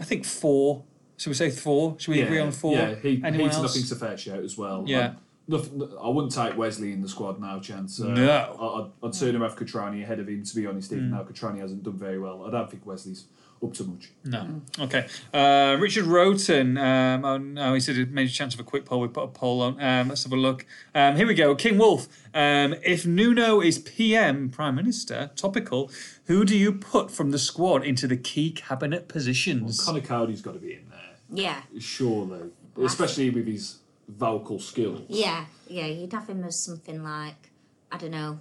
[0.00, 0.84] I think four.
[1.18, 1.96] Should we say four?
[1.98, 2.72] Should we yeah, agree on four?
[2.74, 3.74] Yeah, he, Anyone I else?
[3.74, 4.84] think's a fair shout as well.
[4.86, 5.08] Yeah.
[5.08, 5.16] Um,
[5.48, 8.00] nothing, I wouldn't take Wesley in the squad now, chance.
[8.00, 8.56] Uh, No.
[9.02, 10.96] I, I'd, I'd sooner have Cutrone ahead of him, to be honest, Mm.
[10.96, 12.44] even though Cutrone hasn't done very well.
[12.46, 13.26] I don't think Wesley's
[13.62, 14.10] up to much.
[14.24, 14.60] No.
[14.80, 15.06] Okay.
[15.32, 16.76] Uh, Richard Roten.
[16.80, 19.00] Um, oh no, he said a major chance of a quick poll.
[19.00, 19.80] We put a poll on.
[19.80, 20.66] Um, let's have a look.
[20.96, 21.54] Um, here we go.
[21.54, 22.08] King Wolf.
[22.34, 25.92] Um, if Nuno is PM, Prime Minister, topical,
[26.24, 29.84] who do you put from the squad into the key cabinet positions?
[29.84, 32.50] Connor Cody's got to be in there, Yeah, surely.
[32.82, 33.76] Especially with his
[34.16, 35.02] vocal skills.
[35.08, 35.86] yeah, yeah.
[35.86, 37.50] You'd have him as something like
[37.90, 38.40] I don't know.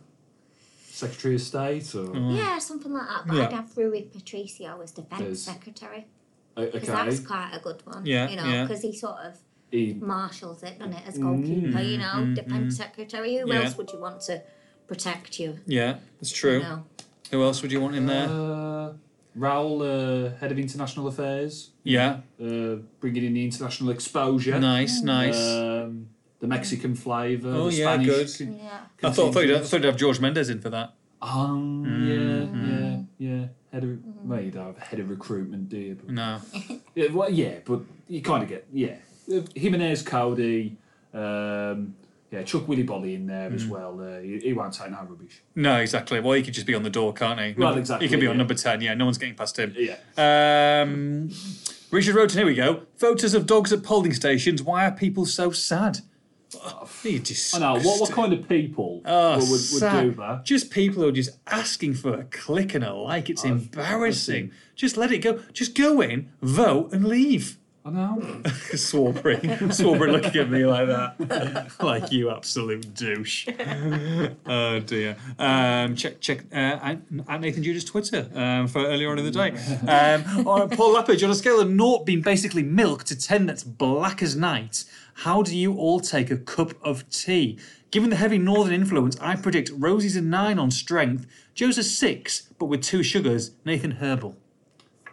[0.89, 2.15] Secretary of State or.
[2.15, 3.27] Yeah, something like that.
[3.27, 3.43] But Yeah.
[3.47, 6.05] I'd have Rui Patricio as defence There's- secretary
[6.55, 6.91] because Okay.
[7.09, 8.05] that's quite a good one.
[8.05, 8.65] Yeah, you know, yeah.
[8.65, 9.37] because he sort of
[9.71, 11.79] He, marshals it, doesn't it, as goalkeeper?
[11.81, 13.37] you know, defence secretary.
[13.37, 13.61] Who Mm, Yeah.
[13.63, 14.43] else would you want to
[14.87, 15.59] protect you?
[15.65, 16.57] Yeah, that's true.
[16.57, 16.83] You know,
[17.31, 18.27] Who else would you want in there?
[18.29, 18.93] uh,
[19.37, 24.59] Raul, uh, head of international affairs, yeah, uh, bringing in the international exposure.
[24.59, 25.37] nice, nice.
[25.37, 26.07] Um,
[26.39, 27.49] the Mexican flavour.
[27.49, 28.47] Oh, the yeah, Spanish good.
[28.47, 28.79] con- yeah.
[29.09, 30.93] I thought, I thought, you'd, I thought you'd have George Mendes in for that.
[31.21, 31.27] Oh,
[31.85, 32.65] Mm-hmm.
[33.19, 33.45] yeah, yeah, yeah.
[33.71, 35.95] Head of, well, you don't have a head of recruitment, do you?
[35.95, 36.39] But, No.
[36.95, 38.95] yeah, well, yeah, but you kind of get, yeah.
[39.33, 40.77] Uh, Jimenez, Cody,
[41.13, 41.95] um,
[42.31, 43.55] yeah, Chuck Willy Boly in there Mm.
[43.55, 43.99] as well.
[43.99, 45.41] Uh, he, he won't take no rubbish.
[45.55, 46.19] No, exactly.
[46.19, 47.53] Well, he could just be on the door, can't he?
[47.61, 48.93] Well, exactly, He could be on number 10, yeah.
[48.93, 49.75] No one's getting past him.
[49.77, 49.95] Yeah.
[50.17, 51.29] Um,
[51.91, 52.83] Richard Roten, here we go.
[52.95, 54.63] Photos of dogs at polling stations.
[54.63, 55.99] Why are people so sad?
[56.63, 57.21] Oh, you
[57.53, 60.41] I know, what, what kind of people Oh, would, would, would do that?
[60.43, 63.29] Just people who are just asking for a click and a like.
[63.29, 64.51] It's embarrassing.
[64.75, 65.39] Just let it go.
[65.53, 67.57] Just go in, vote, and leave.
[67.83, 68.17] I know.
[68.43, 69.41] Swarbrick.
[69.41, 71.71] Swarbrick looking at me like that.
[71.81, 73.47] like you absolute douche.
[74.45, 75.17] oh dear.
[75.39, 79.31] Um, check check uh, at at Nathan Judah's Twitter um, for earlier on in the
[79.31, 79.51] day.
[79.87, 83.47] Um, all right, Paul Lappage, on a scale of naught being basically milk to 10
[83.47, 87.57] that's black as night, how do you all take a cup of tea?
[87.89, 92.49] Given the heavy northern influence, I predict Rosie's a 9 on strength, Joe's a 6,
[92.57, 94.37] but with two sugars, Nathan Herbal.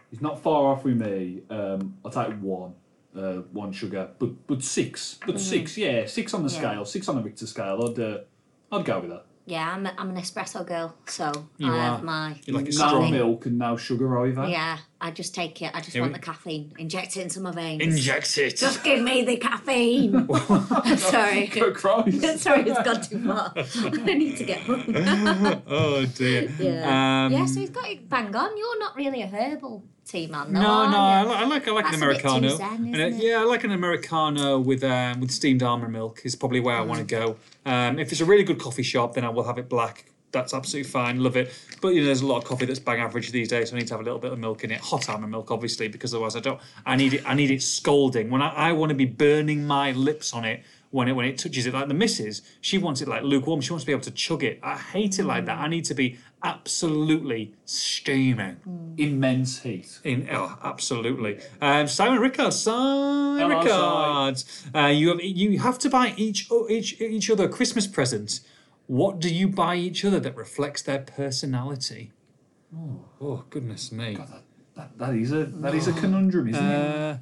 [0.09, 1.41] He's not far off with me.
[1.49, 2.73] Um, I'll take one.
[3.15, 6.59] Uh, one sugar, but but six, but six, yeah, six on the Yeah.
[6.59, 7.89] scale, six on the Richter scale.
[7.89, 8.19] I'd uh,
[8.71, 9.25] I'd go with that.
[9.47, 11.79] Yeah, I'm, a, I'm an espresso girl, so You I are.
[11.95, 12.35] have my.
[12.45, 14.45] You like no strong milk and no sugar either.
[14.47, 15.71] Yeah, I just take it.
[15.73, 16.71] I just Here want we- the caffeine.
[16.77, 17.81] Inject it into my veins.
[17.81, 18.57] Inject it.
[18.57, 20.27] just give me the caffeine.
[20.97, 21.47] Sorry.
[21.49, 22.39] For Christ.
[22.41, 23.53] Sorry, it's gone too far.
[23.55, 25.63] I need to get home.
[25.65, 26.51] oh dear.
[26.59, 27.25] Yeah.
[27.25, 28.55] Um, yeah, so he's got it bang on.
[28.55, 31.93] You're not really a herbal tea man, No, no, I like, I like, I like
[31.93, 32.55] an That's a bit too americano.
[32.57, 33.23] zen, And, uh, isn't it?
[33.23, 36.21] yeah, I like an americano with um, with steamed almond milk.
[36.23, 37.35] Is probably where I want to go.
[37.65, 40.05] Um, if it's a really good coffee shop, then I will have it black.
[40.31, 41.23] That's absolutely fine.
[41.23, 41.51] Love it.
[41.81, 43.79] But you know, there's a lot of coffee that's bang average these days, so I
[43.79, 44.79] need to have a little bit of milk in it.
[44.81, 46.59] Hot almond milk, obviously, because otherwise I don't.
[46.85, 47.23] I need it.
[47.25, 48.29] I need it scalding.
[48.29, 51.37] When I, I want to be burning my lips on it when it when it
[51.37, 51.73] touches it.
[51.73, 53.61] Like the missus, she wants it like lukewarm.
[53.61, 54.59] She wants to be able to chug it.
[54.63, 55.57] I hate it like that.
[55.59, 58.57] I need to be absolutely steaming.
[58.97, 59.99] Immense heat.
[60.03, 61.39] In oh, absolutely.
[61.61, 64.43] Um, Simon Rickard, Simon Rickard.
[64.73, 68.41] Uh, you have you have to buy each each each other a Christmas present.
[68.87, 72.11] What do you buy each other that reflects their personality?
[73.21, 74.17] Oh, goodness me.
[74.75, 77.19] That, that is a that is a conundrum, isn't it?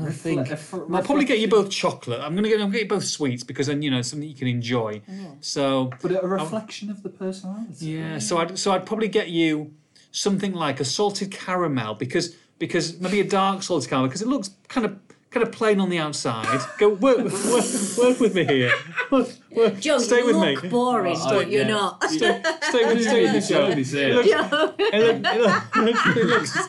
[0.00, 2.20] I think Refle- I'll probably get you both chocolate.
[2.20, 4.48] I'm gonna get I'll get you both sweets because then you know something you can
[4.48, 5.00] enjoy.
[5.40, 7.86] So But a reflection of the personality.
[7.86, 9.72] Yeah, so I'd so I'd probably get you
[10.10, 14.50] something like a salted caramel because because maybe a dark salted caramel because it looks
[14.68, 14.98] kind of
[15.30, 16.60] kind get a plane on the outside.
[16.78, 17.64] Go work, work,
[17.98, 18.72] work with me here.
[19.10, 20.68] Work, work, Joe, stay you with look me.
[20.70, 21.68] boring, Oh, but you're yeah.
[21.68, 22.02] not.
[22.04, 23.68] Stay, stay with, stay with me, Joe.
[23.68, 24.14] Let me It it.
[24.14, 26.66] looks, it look- it look- it looks, it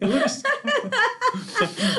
[0.00, 0.42] looks,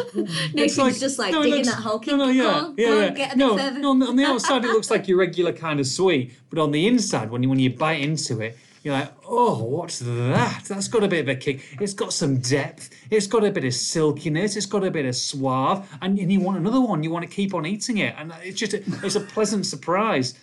[0.53, 2.01] Nathan's just like no, digging looks- that hole.
[2.07, 3.33] No, no, yeah, on, yeah, on, yeah.
[3.35, 3.55] no,
[3.93, 6.87] no, on the, outside it looks like your regular kind of sweet, but on the
[6.87, 10.63] inside, when you when you bite into it, you're like, oh, what's that?
[10.65, 11.61] That's got a bit of a kick.
[11.81, 12.91] It's got some depth.
[13.09, 14.55] It's got a bit of silkiness.
[14.55, 17.01] It's got a bit of suave, and, and you want another one.
[17.01, 20.35] You want to keep on eating it, and it's just a, it's a pleasant surprise.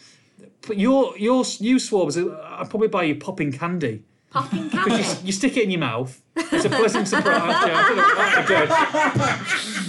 [0.67, 4.05] But your your you swabs, I'd probably buy you popping candy.
[4.33, 5.21] Popping Because candy.
[5.21, 6.21] you, you stick it in your mouth.
[6.37, 7.35] It's a pleasant surprise.
[7.67, 7.89] Yeah, I
[8.47, 8.69] don't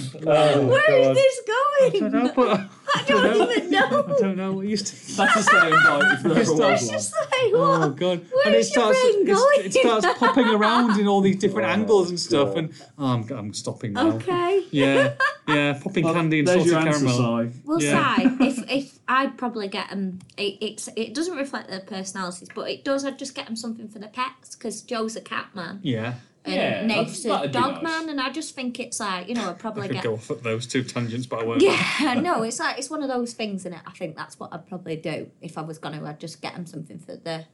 [0.28, 0.58] Again.
[0.58, 1.16] Oh, Where God.
[1.16, 2.12] is this going?
[2.12, 2.60] No, but
[2.94, 4.04] I don't even know.
[4.08, 4.52] I don't know.
[4.52, 4.94] What used to.
[5.16, 6.78] That's the same bite if there ever It's was just- oh, one.
[6.78, 8.20] Just like, Oh god!
[8.30, 9.60] Where and it is your starts, brain going?
[9.66, 12.58] it starts popping around in all these different Oh, angles and stuff, God.
[12.58, 14.12] and oh, I'm, I'm stopping now.
[14.12, 14.64] Okay.
[14.70, 15.14] Yeah,
[15.48, 17.52] yeah, popping candy and There's salted your answer, caramel.
[17.52, 17.60] Si.
[17.64, 18.16] Well, Yeah.
[18.16, 22.70] Si, if if I'd probably get them, it, it's it doesn't reflect their personalities, but
[22.70, 23.04] it does.
[23.04, 26.54] I'd just get them something for the pets because Joe's a cat man Yeah, and
[26.54, 27.82] Yeah, Nate's that- that'd a be dog nice.
[27.82, 30.04] man, and I just think it's like you know I'd probably I could get.
[30.04, 31.62] go off at those two tangents, but I won't.
[31.62, 34.66] Yeah, no, it's like it's one of those things, and I think that's what I'd
[34.68, 36.04] probably do if I was gonna.
[36.04, 37.46] I'd just get them something for the,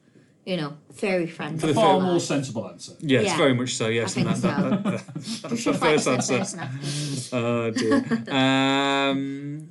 [0.44, 1.60] you know, furry friends.
[1.60, 2.92] For the Far more sensible answer.
[3.00, 3.36] Yes, Yeah.
[3.36, 3.86] very much so.
[3.88, 4.48] Yes, I and that, so.
[4.48, 5.06] that, that-
[5.42, 6.68] that's the first answer.
[7.36, 8.04] Oh dear.
[8.30, 9.68] Um,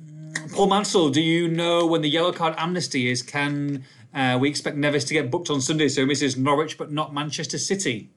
[0.54, 3.22] Paul Mansell, do you know when the yellow card amnesty is?
[3.22, 5.88] Can uh, we expect Neves to get booked on Sunday?
[5.88, 8.10] So misses Norwich, but not Manchester City.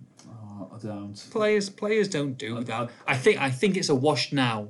[0.84, 1.28] I don't.
[1.32, 2.89] Players, players don't do that.
[3.08, 4.69] I think, I think it's a wash now.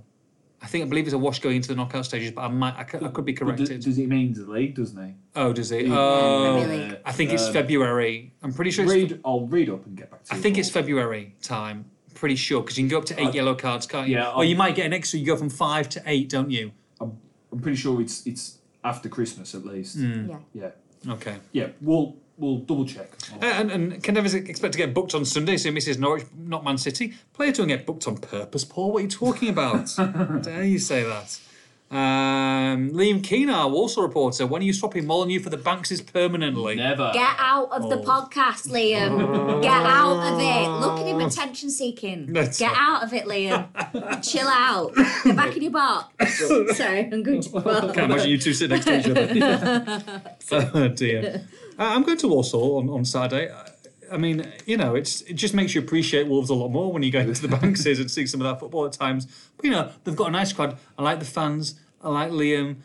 [0.62, 2.76] I think, I believe it's a wash going into the knockout stages, but I might,
[2.78, 3.82] I could, I could be corrected.
[3.82, 5.14] does he mean the league, doesn't he?
[5.36, 5.80] oh, does it?
[5.88, 7.00] Premier Oh, League.
[7.06, 8.34] I think it's Um, February.
[8.42, 8.86] I'm pretty sure.
[8.86, 10.40] It's, Read, I'll read up and get back to you.
[10.40, 11.86] I think it's February time.
[12.14, 14.16] Pretty sure because you can go up to eight I- yellow cards, can't you?
[14.16, 15.20] Yeah, Or you I'm- might get an extra.
[15.20, 16.72] You go from five to eight, don't you?
[17.02, 17.18] I'm,
[17.52, 19.98] I'm pretty sure it's it's after Christmas at least.
[19.98, 20.30] Hmm.
[20.30, 20.38] Yeah.
[20.54, 21.36] Yeah, Okay.
[21.52, 21.68] yeah.
[21.82, 23.10] We'll we'll double check.
[23.42, 26.00] Uh, And, and can never expect to get booked on Sunday, so Mrs.
[26.00, 27.14] Norwich, not Man City.
[27.34, 28.92] Players don't get booked on purpose, Paul.
[28.92, 29.90] What are you talking about?
[30.44, 31.40] Dare you say that?
[31.94, 36.76] Um, Liam Keane, our Walsall reporter, when are you swapping Molineux for the Banks's permanently?
[36.76, 37.12] Never.
[37.14, 38.02] Get out of the Oh.
[38.04, 39.62] podcast, Liam.
[39.62, 40.70] Get out of it.
[40.82, 42.26] Look at him attention seeking.
[42.34, 43.68] That's Get out of it, Liam.
[44.28, 44.96] Chill out.
[45.24, 46.40] Get back in your box.
[46.78, 49.00] Sorry, I'm going to Can't imagine you two sitting next to
[49.36, 49.44] each
[50.52, 50.70] other.
[50.74, 51.48] oh dear.
[51.78, 53.50] Uh, I'm going to Walsall on, on Saturday.
[53.52, 53.66] Uh,
[54.12, 57.04] I mean, you know, it's it just makes you appreciate Wolves a lot more when
[57.04, 59.28] you go into the Banks's and see some of that football at times.
[59.58, 60.78] But you know, they've got a nice crowd.
[60.98, 61.80] I like the fans.
[62.04, 62.76] I like Liam.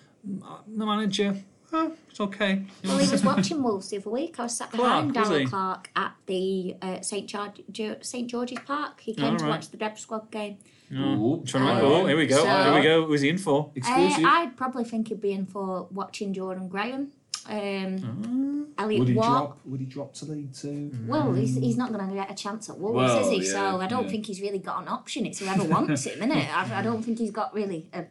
[0.43, 1.37] Uh, The manager,
[1.73, 2.63] oh, it's okay.
[2.85, 4.39] Well, he was watching Wolves the other week.
[4.39, 5.45] I was sat behind Clarke, was he?
[5.45, 7.27] Darrell Clarke at the uh, St.
[7.29, 8.29] George, St.
[8.29, 9.01] George's Park.
[9.01, 9.51] He came All to right.
[9.51, 10.59] watch the Dev Squad game.
[10.93, 11.43] Ooh.
[11.47, 11.87] trying to remember.
[11.87, 12.37] Oh, here we go.
[12.45, 13.07] So- here we go.
[13.07, 13.71] Who's he in for?
[13.77, 17.13] Uh, I'd probably think he'd be in for watching Jordan Graham.
[17.49, 19.27] Um, Elliot would he Watt.
[19.29, 19.61] drop?
[19.65, 20.91] Would he drop to League Two?
[21.07, 23.47] Well, he's, he's not going to get a chance at Wolves, Well, is he?
[23.47, 24.11] yeah, so I don't yeah.
[24.11, 25.25] think he's really got an option.
[25.27, 26.57] It's whoever wants him, isn't it?
[26.57, 28.05] I, I don't think he's got really a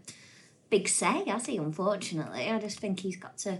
[0.69, 1.57] big say, has he?
[1.57, 3.59] Unfortunately, I just think he's got to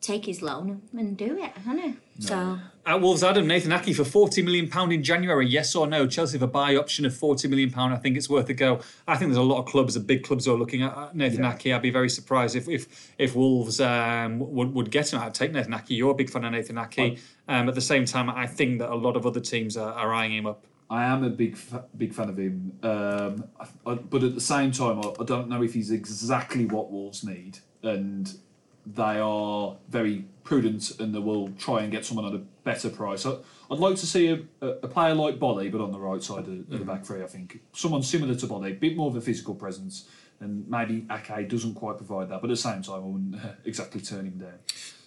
[0.00, 1.94] take his loan and do it, hasn't he?
[2.20, 5.46] So At Wolves, Adam Nathan Ake for forty million pound in January.
[5.48, 6.06] Yes or no?
[6.06, 7.92] Chelsea have a buy option of forty million pound.
[7.92, 8.80] I think it's worth a go.
[9.08, 11.42] I think there's a lot of clubs, the big clubs, who are looking at Nathan
[11.44, 11.54] Yeah.
[11.54, 11.72] Ake.
[11.72, 15.20] I'd be very surprised if if if Wolves um, would would get him.
[15.20, 15.90] I'd take Nathan Ake.
[15.90, 17.18] You're a big fan of Nathan Ake.
[17.48, 20.12] Um, at the same time, I think that a lot of other teams are, are
[20.14, 20.64] eyeing him up.
[20.88, 21.58] I am a big
[21.96, 25.48] big fan of him, um, I, I, but at the same time, I, I don't
[25.48, 28.32] know if he's exactly what Wolves need, and
[28.86, 33.26] they are very prudent and they will try and get someone at a better price.
[33.26, 33.34] I,
[33.68, 36.72] I'd like to see a, a, player like Boly, but on the right side of,
[36.72, 37.22] of the back three.
[37.22, 41.04] I think someone similar to Boly, a bit more of a physical presence, and maybe
[41.10, 42.40] Ake doesn't quite provide that.
[42.40, 44.58] But at the same time, I wouldn't exactly turn him down.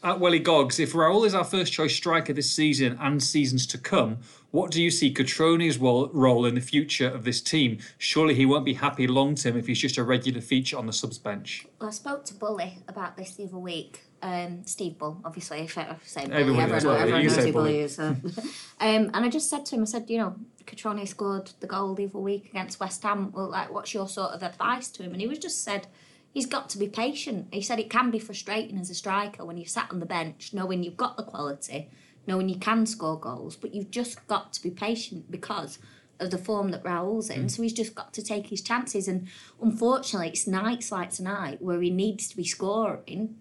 [0.01, 3.77] At Welly Goggs, if Raul is our first choice striker this season and seasons to
[3.77, 4.19] come,
[4.51, 7.79] what do you see Cutrone's role, in the future of this team?
[7.97, 10.93] Surely he won't be happy long term if he's just a regular feature on the
[10.93, 11.67] subs bench.
[11.81, 13.99] well, I spoke to Bully about this the other week.
[14.21, 16.99] Um, Steve Bull, obviously, if I say Bully, Everybody everyone, knows Bully.
[16.99, 17.79] everyone knows who Bully Bully.
[17.79, 17.95] is.
[17.95, 18.03] So.
[18.79, 21.93] um, and I just said to him, I said, you know, Catroni scored the goal
[21.93, 23.33] the other week against West Ham.
[23.33, 25.11] Well, like, what's your sort of advice to him?
[25.11, 25.87] And he was just said,
[26.31, 27.47] he's got to be patient.
[27.51, 30.51] He said it can be frustrating as a striker when you're sat on the bench,
[30.53, 31.89] knowing you've got the quality,
[32.27, 35.79] knowing you can score goals, but you've just got to be patient because
[36.19, 37.45] of the form that Raul's in.
[37.45, 37.51] Mm.
[37.51, 39.07] So he's just got to take his chances.
[39.07, 39.27] And
[39.61, 43.37] unfortunately, it's nights like tonight where he needs to be scoring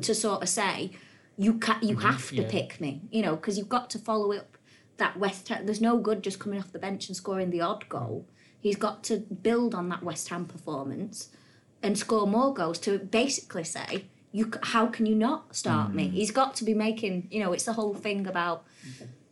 [0.00, 0.92] to sort of say,
[1.36, 2.08] you ca- you mm-hmm.
[2.08, 2.50] have to yeah.
[2.50, 4.56] pick me, you know, because you've got to follow up
[4.96, 5.66] that West Ham.
[5.66, 8.26] There's no good just coming off the bench and scoring the odd goal.
[8.28, 8.32] Mm.
[8.60, 11.28] He's got to build on that West Ham performance
[11.82, 16.08] and score more goals to basically say, you how can you not start me?
[16.08, 16.12] Mm.
[16.12, 18.64] He's got to be making, you know, it's the whole thing about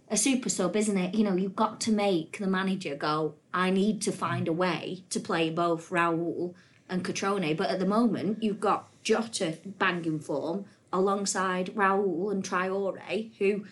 [0.09, 1.14] a super sub, isn't it?
[1.14, 5.05] You know, you've got to make the manager go, I need to find a way
[5.11, 6.55] to play both Raul
[6.88, 7.57] and Cutrone.
[7.57, 13.64] But at the moment, you've got Jota banging form alongside Raul and Traore, who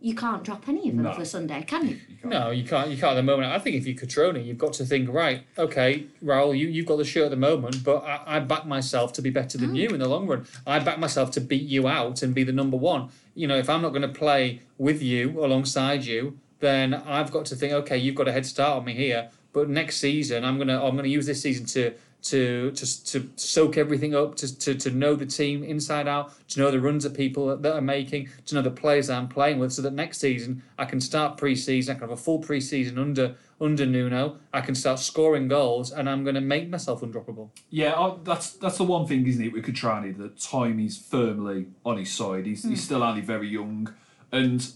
[0.00, 1.12] you can't drop any of them No.
[1.12, 1.98] for Sunday, can you?
[2.24, 2.90] No, you can't.
[2.90, 3.50] You can't at the moment.
[3.52, 5.44] I think if you're Cutrone, you've got to think right.
[5.58, 9.12] Okay, Raul, you you've got the shirt at the moment, but I, I back myself
[9.14, 9.76] to be better than mm.
[9.76, 10.46] you in the long run.
[10.66, 13.08] I back myself to beat you out and be the number one.
[13.34, 17.46] You know, if I'm not going to play with you alongside you, then I've got
[17.46, 17.72] to think.
[17.72, 19.30] Okay, you've got a head start on me here.
[19.52, 23.76] But next season, I'm gonna I'm gonna use this season to to to, to soak
[23.76, 27.14] everything up, to, to to know the team inside out, to know the runs that
[27.14, 30.18] people that are making, to know the players that I'm playing with, so that next
[30.18, 34.60] season I can start pre-season, I can have a full pre-season under under Nuno, I
[34.60, 37.48] can start scoring goals, and I'm going to make myself undroppable.
[37.70, 41.66] Yeah, I, that's that's the one thing, isn't it, with Cutrone, that time is firmly
[41.84, 42.46] on his side.
[42.46, 42.84] He's, he's hmm.
[42.84, 43.92] still only very young.
[44.32, 44.68] And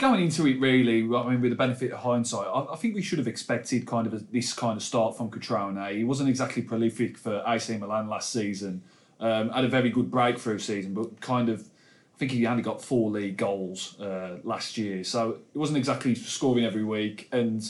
[0.00, 3.02] going into it, really, I mean, with the benefit of hindsight, I, I think we
[3.02, 5.94] should have expected kind of a, this kind of start from Cutrone.
[5.94, 8.82] He wasn't exactly prolific for AC Milan last season.
[9.20, 11.60] Um, had a very good breakthrough season, but kind of,
[12.14, 15.04] I think he only got four league goals uh, last year.
[15.04, 17.28] So it wasn't exactly scoring every week.
[17.30, 17.62] And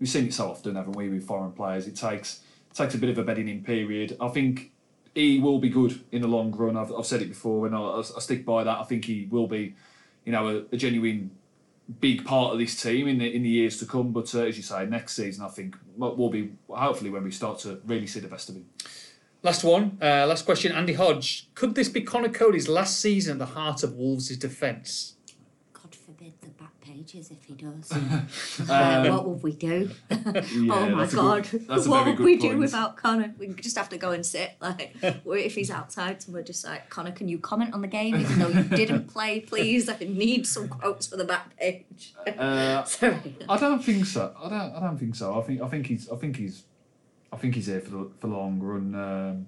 [0.00, 1.86] we've seen it so often, haven't we, with foreign players?
[1.86, 2.40] It takes
[2.72, 4.16] takes a bit of a bedding in period.
[4.20, 4.72] I think
[5.14, 6.76] he will be good in the long run.
[6.76, 8.78] I've, I've said it before, and I, I stick by that.
[8.78, 9.74] I think he will be,
[10.24, 11.30] you know, a, a genuine
[12.00, 14.12] big part of this team in the in the years to come.
[14.12, 17.58] But uh, as you say, next season I think will be hopefully when we start
[17.60, 18.66] to really see the best of him.
[19.42, 20.72] Last one, uh, last question.
[20.72, 25.16] Andy Hodge, could this be Conor Coady's last season at the heart of Wolves' defence?
[26.94, 27.92] God forbid the back pages if he does.
[28.70, 29.90] uh, what would we do?
[30.10, 31.48] oh my god.
[31.50, 33.34] good- what would we do without Conor?
[33.38, 34.52] We just have to go and sit.
[34.60, 38.16] Like, if he's outside, and we're just like, Conor, can you comment on the game
[38.16, 39.88] even though you didn't play, please?
[39.88, 42.14] I need some quotes for the back page.
[42.26, 43.36] Uh, Sorry.
[43.48, 44.34] I don't think so.
[44.42, 44.74] I don't.
[44.74, 45.38] I don't think so.
[45.38, 45.60] I think.
[45.60, 46.08] I think he's.
[46.10, 46.64] I think he's.
[47.32, 48.94] I think he's here for the for the long run.
[48.94, 49.46] Um,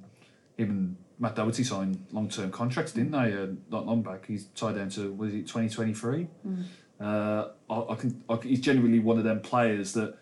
[0.58, 3.32] even Matt Doherty signed long term contracts, didn't they?
[3.32, 4.26] Uh, not long back.
[4.26, 6.28] He's tied down to was it twenty twenty three.
[7.00, 8.22] Uh, I, I can.
[8.28, 10.16] I, he's generally one of them players that,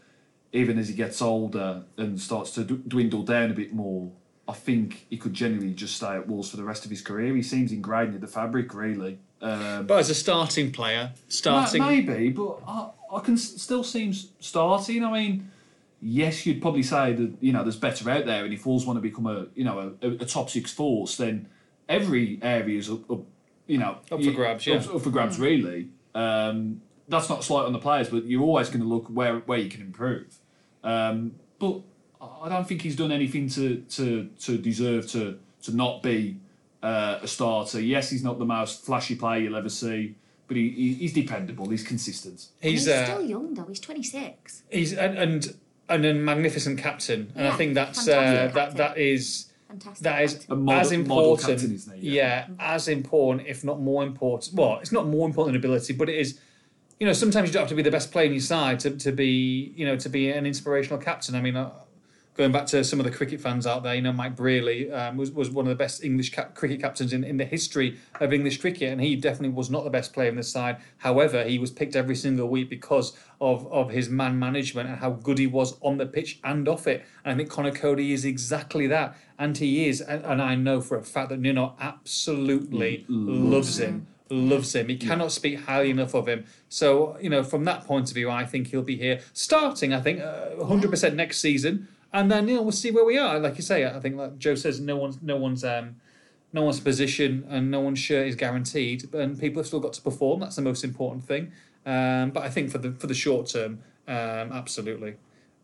[0.53, 4.11] even as he gets older and starts to d- dwindle down a bit more,
[4.49, 7.35] I think he could generally just stay at Wolves for the rest of his career.
[7.35, 9.19] He seems ingrained in the fabric, really.
[9.41, 11.83] Um, But as a starting player, starting.
[11.83, 15.05] Maybe, but I, I can still seem starting.
[15.05, 15.51] I mean,
[16.01, 18.97] yes, you'd probably say that you know there's better out there, and if Wolves want
[18.97, 21.49] to become a you know a, a top six force, then
[21.89, 23.21] every area is up, up
[23.67, 24.77] you know Up for grabs, yeah.
[24.77, 25.89] up, up for grabs, really.
[26.15, 29.59] Um, that's not slight on the players, but you're always going to look where where
[29.59, 30.39] you can improve.
[30.83, 31.81] Um, but
[32.21, 36.39] I don't think he's done anything to to to deserve to to not be
[36.83, 37.81] uh, a starter.
[37.81, 40.15] Yes, he's not the most flashy player you'll ever see,
[40.47, 41.69] but he, he he's dependable.
[41.69, 42.47] He's consistent.
[42.61, 43.65] He's He's uh, still young though.
[43.65, 44.63] He's 26.
[44.71, 45.55] he's and, and
[45.89, 49.47] and a magnificent captain, and I think that's uh, that that is
[49.81, 50.05] Fantastic.
[50.05, 50.47] that is.
[50.49, 51.49] A model- as model important.
[51.49, 52.11] captain, isn't he?
[52.11, 52.47] Yeah.
[52.59, 54.55] as important, if not more important.
[54.55, 56.39] Well, it's not more important than ability, but it is.
[57.01, 58.91] You know, sometimes you don't have to be the best player in your side to,
[58.93, 61.35] to be, you know, to be an inspirational captain.
[61.35, 61.71] I mean, uh,
[62.35, 65.17] going back to some of the cricket fans out there, you know, Mike Brearley um,
[65.17, 68.33] was, was one of the best English cap- cricket captains in, in the history of
[68.33, 70.79] English cricket, and he definitely was not the best player in the side.
[70.99, 75.11] However, he was picked every single week because of, of his man management and how
[75.11, 77.05] good he was on the pitch and off it.
[77.25, 80.01] And I think Conor Coady is exactly that, and he is.
[80.01, 84.89] And, and I know for a fact that Nuno absolutely loves him loves him.
[84.89, 86.45] He cannot speak highly enough of him.
[86.69, 90.01] So, you know, from that point of view, I think he'll be here starting, I
[90.01, 91.89] think, uh, 100% next season.
[92.15, 93.39] And then, you know, we'll see where we are.
[93.41, 95.97] Like you say, I think, like Joe says, no one's, no one's, um,
[96.53, 99.13] no one's position and no one's shirt is guaranteed.
[99.13, 100.41] And people have still got to perform.
[100.41, 101.51] That's the most important thing.
[101.85, 105.17] Um, but I think for the for the short term, um, absolutely.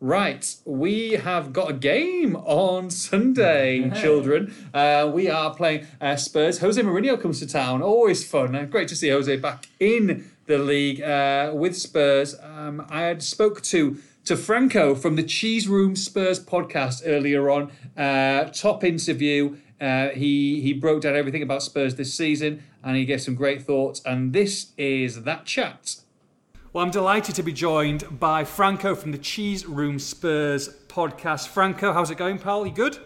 [0.03, 4.53] Right, we have got a game on Sunday, children.
[4.73, 6.59] Uh, we are playing uh, Spurs.
[6.59, 7.83] Jose Mourinho comes to town.
[7.83, 8.57] Always fun.
[8.57, 12.35] Uh, great to see Jose back in the league uh, with Spurs.
[12.43, 17.71] Um, I had spoke to to Franco from the Cheese Room Spurs podcast earlier on.
[17.97, 19.57] Uh, top interview.
[19.81, 23.63] Uh, he he broke down everything about Spurs this season, and he gave some great
[23.63, 24.03] thoughts.
[24.05, 25.97] And this is that chat.
[26.73, 31.49] Well, I'm delighted to be joined by Franco from the Cheese Room Spurs podcast.
[31.49, 32.65] Franco, how's it going, pal?
[32.65, 32.99] You good?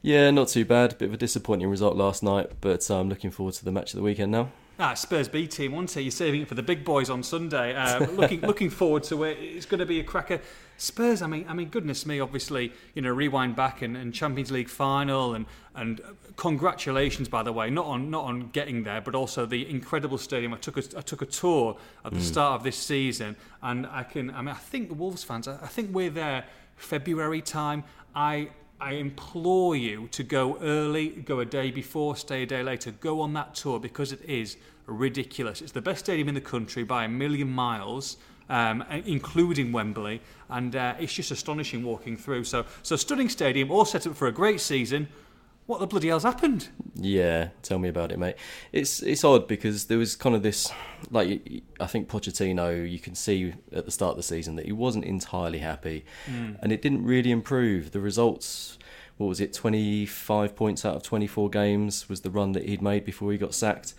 [0.00, 0.96] Yeah, not too bad.
[0.96, 3.98] Bit of a disappointing result last night, but I'm looking forward to the match of
[3.98, 4.50] the weekend now.
[4.84, 6.00] Ah, Spurs B team, wasn't he?
[6.00, 7.72] You're saving it for the big boys on Sunday.
[7.72, 9.38] Uh, looking looking forward to it.
[9.40, 10.40] It's going to be a cracker.
[10.76, 14.50] Spurs, I mean, I mean, goodness me, obviously, you know, rewind back and, and Champions
[14.50, 16.00] League final and and
[16.34, 20.52] congratulations, by the way, not on not on getting there, but also the incredible stadium.
[20.52, 22.22] I took a, I took a tour at the mm.
[22.22, 25.58] start of this season, and I can, I mean, I think the Wolves fans, I,
[25.62, 27.84] I think we're there February time.
[28.16, 28.48] I
[28.82, 33.20] I implore you to go early, go a day before, stay a day later, go
[33.20, 34.56] on that tour because it is
[34.86, 35.62] ridiculous.
[35.62, 38.16] It's the best stadium in the country by a million miles.
[38.48, 40.20] Um, including Wembley,
[40.50, 42.44] and uh, it's just astonishing walking through.
[42.44, 45.08] So, so stunning stadium, all set up for a great season.
[45.66, 46.68] What the bloody hell's happened?
[46.96, 48.34] Yeah, tell me about it, mate.
[48.70, 50.70] It's it's odd because there was kind of this,
[51.10, 54.72] like I think Pochettino, you can see at the start of the season that he
[54.72, 56.58] wasn't entirely happy, mm.
[56.60, 57.92] and it didn't really improve.
[57.92, 58.76] The results,
[59.16, 62.68] what was it, twenty five points out of twenty four games was the run that
[62.68, 63.94] he'd made before he got sacked,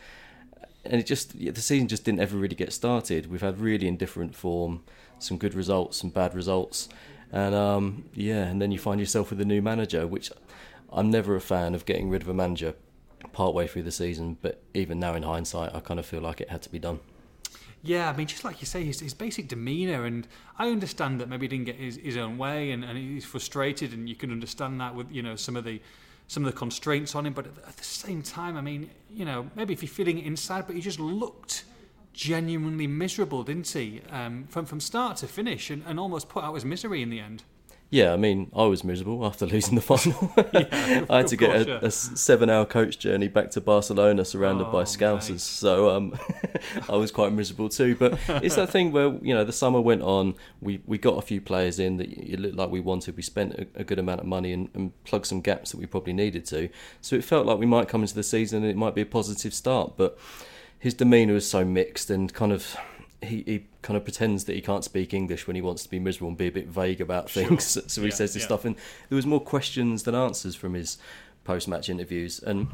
[0.85, 3.31] and it just the season just didn't ever really get started.
[3.31, 4.83] We've had really indifferent form,
[5.19, 6.89] some good results, some bad results,
[7.31, 10.31] and um, yeah, and then you find yourself with a new manager, which
[10.91, 12.75] I'm never a fan of getting rid of a manager
[13.31, 16.49] partway through the season, but even now in hindsight, I kind of feel like it
[16.49, 16.99] had to be done.
[17.81, 20.25] Yeah, I mean, just like you say, his, his basic demeanour, and
[20.57, 23.91] I understand that maybe he didn't get his, his own way, and, and he's frustrated,
[23.91, 25.81] and you can understand that with you know some of the
[26.27, 27.33] some of the constraints on him.
[27.33, 30.65] But at the same time, I mean, you know, maybe if you're feeling it inside,
[30.67, 31.65] but he just looked
[32.13, 36.53] genuinely miserable, didn't he, um, from from start to finish, and, and almost put out
[36.53, 37.43] his misery in the end.
[37.93, 40.33] Yeah, I mean, I was miserable after losing the final.
[40.51, 44.71] yeah, I had to get a, a, seven-hour coach journey back to Barcelona, surrounded oh,
[44.71, 45.29] by Scousers.
[45.29, 45.39] Mate.
[45.41, 46.17] So um,
[46.89, 47.95] I was quite miserable too.
[47.95, 50.33] But it's that thing where you know the summer went on.
[50.59, 53.15] We we got a few players in that it looked like we wanted.
[53.15, 55.85] We spent a, a good amount of money and, and plugged some gaps that we
[55.85, 56.69] probably needed to.
[57.01, 59.05] So it felt like we might come into the season and it might be a
[59.05, 59.97] positive start.
[59.97, 60.17] But
[60.79, 62.75] his demeanour was so mixed and kind of
[63.23, 65.99] he, he kind of pretends that he can't speak English when he wants to be
[65.99, 67.73] miserable and be a bit vague about things.
[67.73, 67.83] Sure.
[67.87, 68.47] so he yeah, says this yeah.
[68.47, 68.75] stuff, and
[69.09, 70.97] there was more questions than answers from his
[71.43, 72.67] post-match interviews, and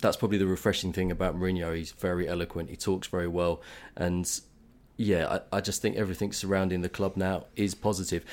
[0.00, 1.76] that's probably the refreshing thing about Mourinho.
[1.76, 2.70] He's very eloquent.
[2.70, 3.62] He talks very well,
[3.96, 4.40] and
[4.96, 8.24] yeah, I, I just think everything surrounding the club now is positive.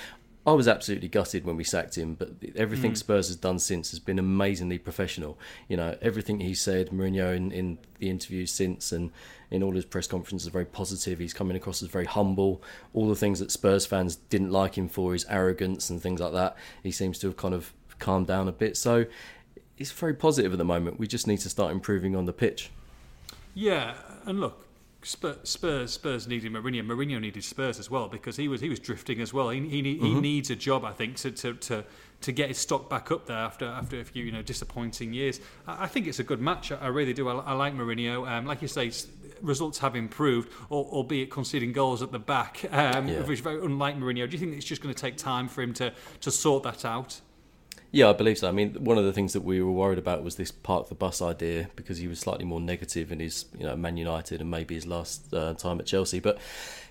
[0.46, 2.98] I was absolutely gutted when we sacked him, but everything mm.
[2.98, 5.40] Spurs has done since has been amazingly professional.
[5.70, 9.12] You know, everything he said, Mourinho in, in the interviews since and
[9.50, 11.20] in all his press conferences, is very positive.
[11.20, 12.62] He's coming across as very humble.
[12.94, 16.34] All the things that Spurs fans didn't like him for, his arrogance and things like
[16.34, 18.76] that, he seems to have kind of calmed down a bit.
[18.76, 19.06] So
[19.78, 21.00] it's very positive at the moment.
[21.00, 22.70] We just need to start improving on the pitch.
[23.54, 23.94] Yeah,
[24.26, 24.66] and look,
[25.06, 26.86] Spurs, Spurs needed Mourinho.
[26.86, 29.50] Mourinho needed Spurs as well because he was he was drifting as well.
[29.50, 30.06] He he, mm-hmm.
[30.06, 31.86] he needs a job, I think, to, to, to
[32.22, 35.40] to get his stock back up there after after a few you know disappointing years.
[35.68, 36.72] I, I think it's a good match.
[36.72, 37.28] I, I really do.
[37.28, 38.28] I, I like Mourinho.
[38.28, 38.92] Um, like you say,
[39.42, 43.20] results have improved, albeit conceding goals at the back, um, yeah.
[43.20, 44.28] which is very unlike Mourinho.
[44.28, 46.86] Do you think it's just going to take time for him to to sort that
[46.86, 47.20] out?
[47.96, 48.50] Yeah, I believe so.
[48.50, 50.96] I mean, one of the things that we were worried about was this park the
[50.96, 54.50] bus idea because he was slightly more negative in his, you know, Man United and
[54.50, 56.20] maybe his last uh, time at Chelsea.
[56.20, 56.40] But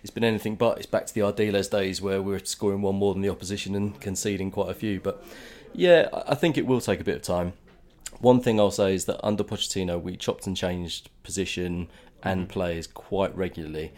[0.03, 0.79] it's been anything but.
[0.79, 4.01] It's back to the Ardiles days where we're scoring one more than the opposition and
[4.01, 5.01] conceding quite a few.
[5.01, 5.25] But
[5.73, 7.55] yeah, I think it will take a bit of time.
[8.21, 11.89] One thing I'll say is that under Pochettino, we chopped and changed position
[12.23, 12.53] and mm-hmm.
[12.53, 13.93] players quite regularly.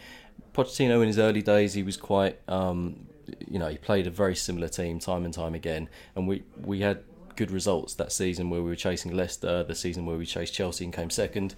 [0.55, 3.04] Pochettino in his early days, he was quite um,
[3.47, 6.81] you know, he played a very similar team time and time again, and we we
[6.81, 7.03] had
[7.35, 10.85] good results that season where we were chasing Leicester, the season where we chased Chelsea
[10.85, 11.55] and came second.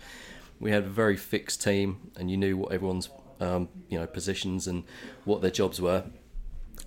[0.60, 3.10] We had a very fixed team, and you knew what everyone's
[3.40, 4.84] um, you know positions and
[5.26, 6.06] what their jobs were.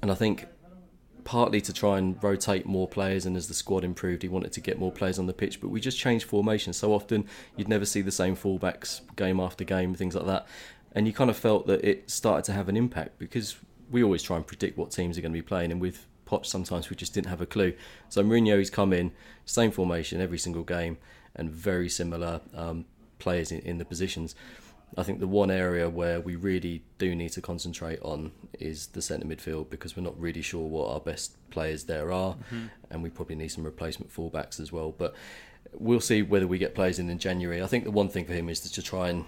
[0.03, 0.47] And I think
[1.25, 4.61] partly to try and rotate more players, and as the squad improved, he wanted to
[4.61, 5.61] get more players on the pitch.
[5.61, 7.27] But we just changed formation so often;
[7.57, 10.47] you'd never see the same fullbacks game after game, things like that.
[10.93, 13.57] And you kind of felt that it started to have an impact because
[13.91, 16.47] we always try and predict what teams are going to be playing, and with Poch,
[16.47, 17.75] sometimes we just didn't have a clue.
[18.09, 19.13] So Mourinho's come in,
[19.45, 20.99] same formation every single game,
[21.35, 22.85] and very similar um,
[23.19, 24.35] players in, in, the positions.
[24.97, 29.03] I think the one area where we really do need to concentrate on is the
[29.03, 32.67] centre midfield because we're not really sure what our best players there are, mm-hmm.
[32.91, 34.93] and we probably need some replacement fullbacks as well.
[34.97, 35.15] But
[35.73, 37.63] we'll see whether we get players in in January.
[37.63, 39.25] I think the one thing for him is to try and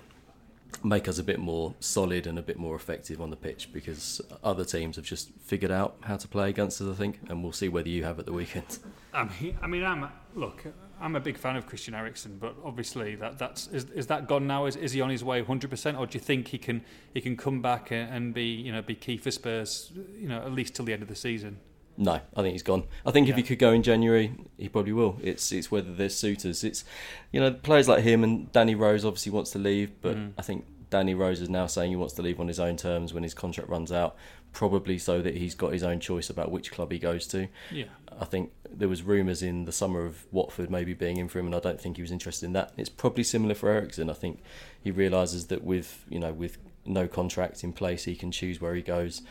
[0.84, 4.20] make us a bit more solid and a bit more effective on the pitch because
[4.42, 7.52] other teams have just figured out how to play against us, I think, and we'll
[7.52, 8.78] see whether you have at the weekend.
[9.14, 10.64] I mean, I mean, I'm look,
[11.00, 14.46] I'm a big fan of Christian Eriksen, but obviously that that's is, is that gone
[14.46, 14.66] now?
[14.66, 17.20] Is, is he on his way 100, percent or do you think he can he
[17.20, 20.74] can come back and be you know be key for Spurs, you know, at least
[20.74, 21.58] till the end of the season?
[21.97, 22.84] No, I think he's gone.
[23.05, 25.18] I think if he could go in January, he probably will.
[25.22, 26.64] It's it's whether there's suitors.
[26.64, 26.84] It's
[27.32, 30.32] you know players like him and Danny Rose obviously wants to leave, but Mm.
[30.38, 33.12] I think Danny Rose is now saying he wants to leave on his own terms
[33.14, 34.16] when his contract runs out,
[34.53, 37.49] probably so that he's got his own choice about which club he goes to.
[37.70, 37.84] Yeah.
[38.20, 41.47] I think there was rumours in the summer of Watford maybe being in for him,
[41.47, 42.72] and I don't think he was interested in that.
[42.76, 44.11] It's probably similar for Eriksen.
[44.11, 44.40] I think
[44.82, 48.74] he realises that with you know with no contract in place, he can choose where
[48.74, 49.22] he goes.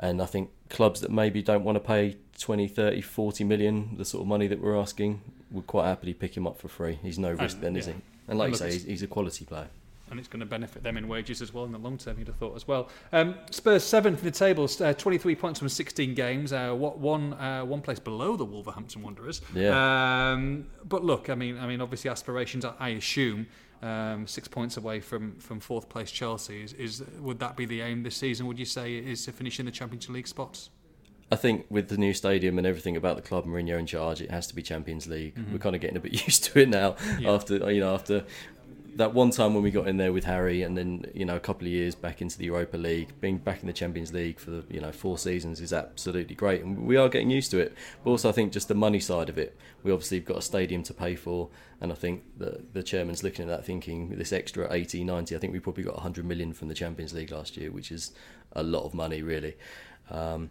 [0.00, 4.04] And I think clubs that maybe don't want to pay 20, 30, 40 million, the
[4.04, 5.20] sort of money that we're asking,
[5.50, 6.98] would quite happily pick him up for free.
[7.02, 7.94] He's no risk And, then, is he?
[8.28, 9.68] And like And you say, he's, he's a quality player.
[10.10, 12.18] and it's going to benefit them in wages as well in the long term.
[12.18, 12.88] You'd have thought as well.
[13.12, 16.52] Um, Spurs seventh in the table, uh, twenty three points from sixteen games.
[16.52, 19.42] Uh, what one uh, one place below the Wolverhampton Wanderers.
[19.54, 20.32] Yeah.
[20.32, 22.64] Um, but look, I mean, I mean, obviously aspirations.
[22.64, 23.46] I, I assume.
[23.84, 27.82] Um, six points away from, from fourth place Chelsea is, is would that be the
[27.82, 28.46] aim this season?
[28.46, 30.70] Would you say is to finish in the Champions League spots?
[31.30, 34.30] I think with the new stadium and everything about the club, Mourinho in charge, it
[34.30, 35.34] has to be Champions League.
[35.52, 36.92] We're kind of getting a bit used to it now.
[36.92, 37.22] Mm-hmm.
[37.22, 37.32] Yeah.
[37.32, 38.24] After you know, after
[38.96, 41.40] that one time when we got in there with Harry, and then you know a
[41.40, 44.62] couple of years back into the Europa League, being back in the Champions League for
[44.70, 47.74] you know four seasons is absolutely great, and we are getting used to it.
[48.02, 50.42] But also, I think just the money side of it, we obviously have got a
[50.42, 54.32] stadium to pay for, and I think the the chairman's looking at that thinking this
[54.32, 57.56] extra 80, 90, I think we probably got 100 million from the Champions League last
[57.56, 58.12] year, which is
[58.52, 59.56] a lot of money really.
[60.10, 60.50] Um,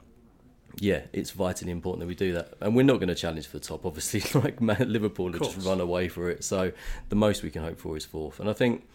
[0.80, 3.60] yeah, it's vitally important that we do that, and we're not going to challenge for
[3.60, 3.86] the top.
[3.86, 6.72] Obviously, like Man, Liverpool have just run away for it, so
[7.10, 8.40] the most we can hope for is fourth.
[8.40, 8.88] And I think,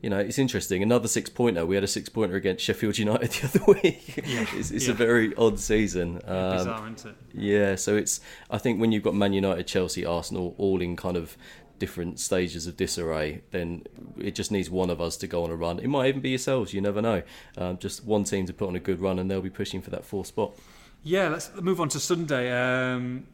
[0.00, 0.82] you know, it's interesting.
[0.82, 1.64] Another six pointer.
[1.64, 4.14] We had a six pointer against Sheffield United the other week.
[4.16, 4.92] it's it's yeah.
[4.92, 6.20] a very odd season.
[6.24, 7.16] Um, Bizarre, isn't it?
[7.34, 8.20] yeah, so it's.
[8.50, 11.36] I think when you've got Man United, Chelsea, Arsenal, all in kind of
[11.78, 13.82] different stages of disarray, then
[14.16, 15.78] it just needs one of us to go on a run.
[15.80, 16.72] It might even be yourselves.
[16.72, 17.22] You never know.
[17.56, 19.90] Um, just one team to put on a good run, and they'll be pushing for
[19.90, 20.56] that fourth spot.
[21.04, 22.52] Yeah, let's move on to Sunday.
[22.52, 23.26] Um,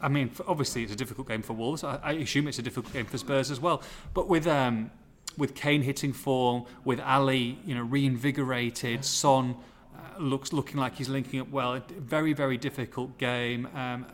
[0.00, 1.84] I mean, obviously it's a difficult game for Wolves.
[1.84, 3.82] I, I assume it's a difficult game for Spurs as well.
[4.14, 4.90] But with um,
[5.36, 9.56] with Kane hitting form, with Alli, you know, reinvigorated, Son
[9.94, 11.82] uh, looks looking like he's linking up well.
[11.98, 13.68] Very very difficult game.
[13.74, 14.06] Um,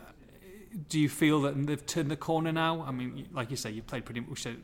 [0.89, 2.83] do you feel that they've turned the corner now?
[2.83, 4.47] I mean, like you say, you played pretty much.
[4.47, 4.57] A,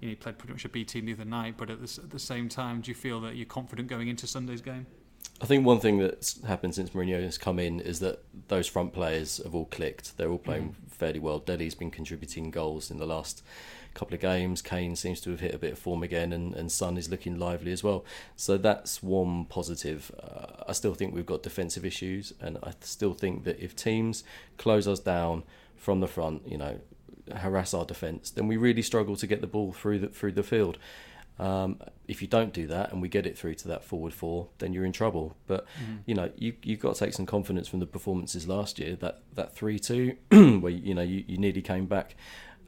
[0.00, 2.10] you, know, played pretty much a B team the other night, but at the, at
[2.10, 4.86] the same time, do you feel that you're confident going into Sunday's game?
[5.40, 8.92] I think one thing that's happened since Mourinho has come in is that those front
[8.92, 10.16] players have all clicked.
[10.18, 11.38] They're all playing fairly well.
[11.38, 13.42] Dele's been contributing goals in the last
[13.94, 14.60] couple of games.
[14.60, 17.38] Kane seems to have hit a bit of form again, and, and Son is looking
[17.38, 18.04] lively as well.
[18.36, 20.12] So that's one positive.
[20.22, 24.22] Uh, I still think we've got defensive issues, and I still think that if teams
[24.58, 26.80] close us down from the front, you know,
[27.34, 30.42] harass our defence, then we really struggle to get the ball through the through the
[30.42, 30.78] field.
[31.40, 34.48] Um, if you don't do that and we get it through to that forward four,
[34.58, 35.36] then you're in trouble.
[35.46, 35.66] But
[36.04, 38.94] you know, you you've got to take some confidence from the performances last year.
[38.96, 40.16] That that three two,
[40.60, 42.14] where you know you, you nearly came back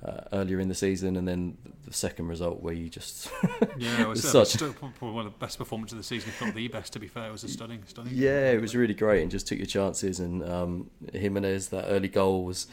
[0.05, 3.31] uh, earlier in the season, and then the second result where you just
[3.79, 6.41] Yeah, it was such- still probably one of the best performances of the season, if
[6.41, 6.93] not the best.
[6.95, 8.13] To be fair, it was a stunning, stunning.
[8.15, 10.19] Yeah, it was really great and just took your chances.
[10.21, 12.67] And um, Jimenez, that early goal was,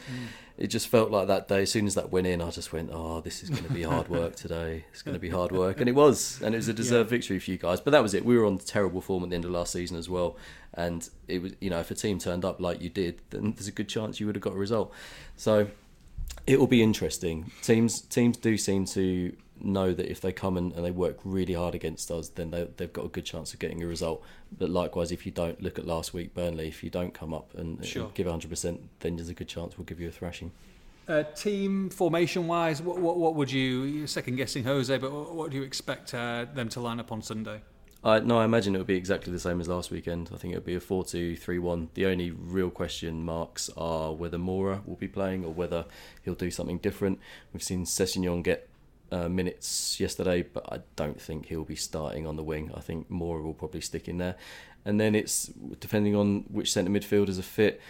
[0.58, 1.62] it just felt like that day.
[1.62, 3.82] As soon as that went in, I just went, oh, this is going to be
[3.82, 4.84] hard work today.
[4.92, 5.80] It's going to be hard work.
[5.80, 6.40] And it was.
[6.42, 7.80] And it was a deserved victory for you guys.
[7.80, 8.24] But that was it.
[8.24, 10.36] We were on terrible form at the end of last season as well.
[10.74, 13.68] And it was, you know, if a team turned up like you did, then there's
[13.68, 14.92] a good chance you would have got a result.
[15.36, 15.68] So
[16.46, 17.50] it will be interesting.
[17.62, 21.54] Teams teams do seem to know that if they come and, and they work really
[21.54, 24.22] hard against us, then they, they've got a good chance of getting a result.
[24.56, 27.54] But likewise, if you don't look at last week, Burnley, if you don't come up
[27.54, 28.10] and, and Sure.
[28.14, 30.50] give 100%, then there's a good chance we'll give you a thrashing.
[31.06, 34.96] Uh, team formation wise, what, what what would you second guessing Jose?
[34.96, 37.62] But what, what do you expect uh, them to line up on Sunday?
[38.02, 40.30] I, no, I imagine it will be exactly the same as last weekend.
[40.32, 41.90] I think it'll be a 4 2 3 1.
[41.94, 45.84] The only real question marks are whether Moura will be playing or whether
[46.22, 47.18] he'll do something different.
[47.52, 48.70] We've seen Sessegnon get
[49.12, 52.70] uh, minutes yesterday, but I don't think he'll be starting on the wing.
[52.74, 54.36] I think Moura will probably stick in there.
[54.86, 55.46] And then it's
[55.78, 57.82] depending on which centre midfielders are fit.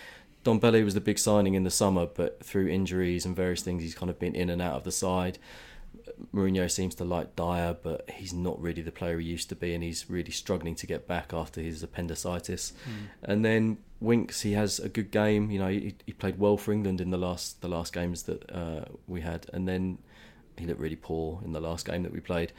[0.44, 3.94] Ndombele was the big signing in the summer, but through injuries and various things, he's
[3.94, 5.38] kind of been in and out of the side.
[6.34, 9.74] Mourinho seems to like Dier, but he's not really the player he used to be,
[9.74, 12.72] and he's really struggling to get back after his appendicitis.
[13.22, 15.50] And then Winks, he has a good game.
[15.50, 18.50] You know, he, he played well for England in the last the last games that
[18.50, 19.98] uh, we had, and then
[20.56, 22.52] he looked really poor in the last game that we played.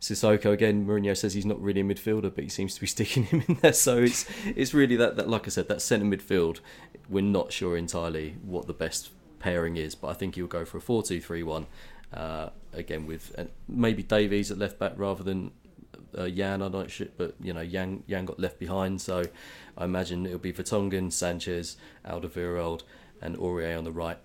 [0.00, 3.24] Sissoko again, Mourinho says he's not really a midfielder, but he seems to be sticking
[3.24, 3.72] him in there.
[3.72, 6.60] So it's it's really that, that like I said, that centre midfield.
[7.08, 10.78] We're not sure entirely what the best pairing is, but I think he'll go for
[10.78, 11.66] a 4-2-3-1
[12.14, 13.34] uh, again with
[13.68, 15.50] maybe Davies at left back rather than
[16.16, 19.24] uh, on night shift, but you know Jan Jan got left behind, so
[19.76, 22.82] I imagine it'll be Vertonghen, Sanchez, Alderweireld,
[23.20, 24.18] and Aurier on the right.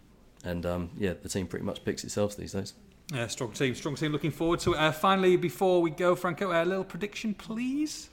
[0.44, 2.74] And um, yeah, the team pretty much picks itself these days.
[3.14, 4.12] Yeah, strong team, strong team.
[4.12, 4.78] Looking forward to it.
[4.78, 8.10] Uh, finally, before we go, Franco, a little prediction, please.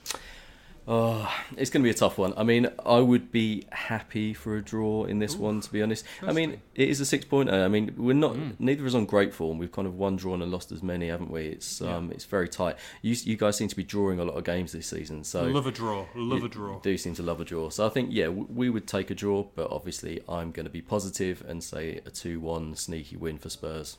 [0.88, 2.32] Oh, it's going to be a tough one.
[2.36, 6.04] I mean, I would be happy for a draw in this one, to be honest.
[6.22, 7.64] I mean, it is a six pointer.
[7.64, 9.58] I mean, we're not neither of us on great form.
[9.58, 11.46] We've kind of won, drawn, and lost as many, haven't we?
[11.46, 12.76] It's um, it's very tight.
[13.02, 15.66] You you guys seem to be drawing a lot of games this season, so Love
[15.66, 16.06] a draw.
[16.14, 16.78] Love a draw.
[16.78, 17.68] Do seem to love a draw.
[17.70, 20.82] So I think yeah, we would take a draw, but obviously I'm going to be
[20.82, 23.96] positive and say a two-one sneaky win for Spurs.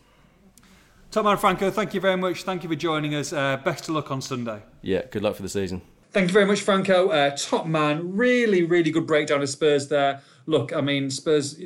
[1.12, 2.44] Top man Franco, thank you very much.
[2.44, 3.34] Thank you for joining us.
[3.34, 4.62] Uh, best of luck on Sunday.
[4.82, 5.82] Yeah, good luck for the season.
[6.12, 7.10] Thank you very much, Franco.
[7.10, 10.22] Uh, top man, really, really good breakdown of Spurs there.
[10.45, 11.60] Look, I mean, Spurs,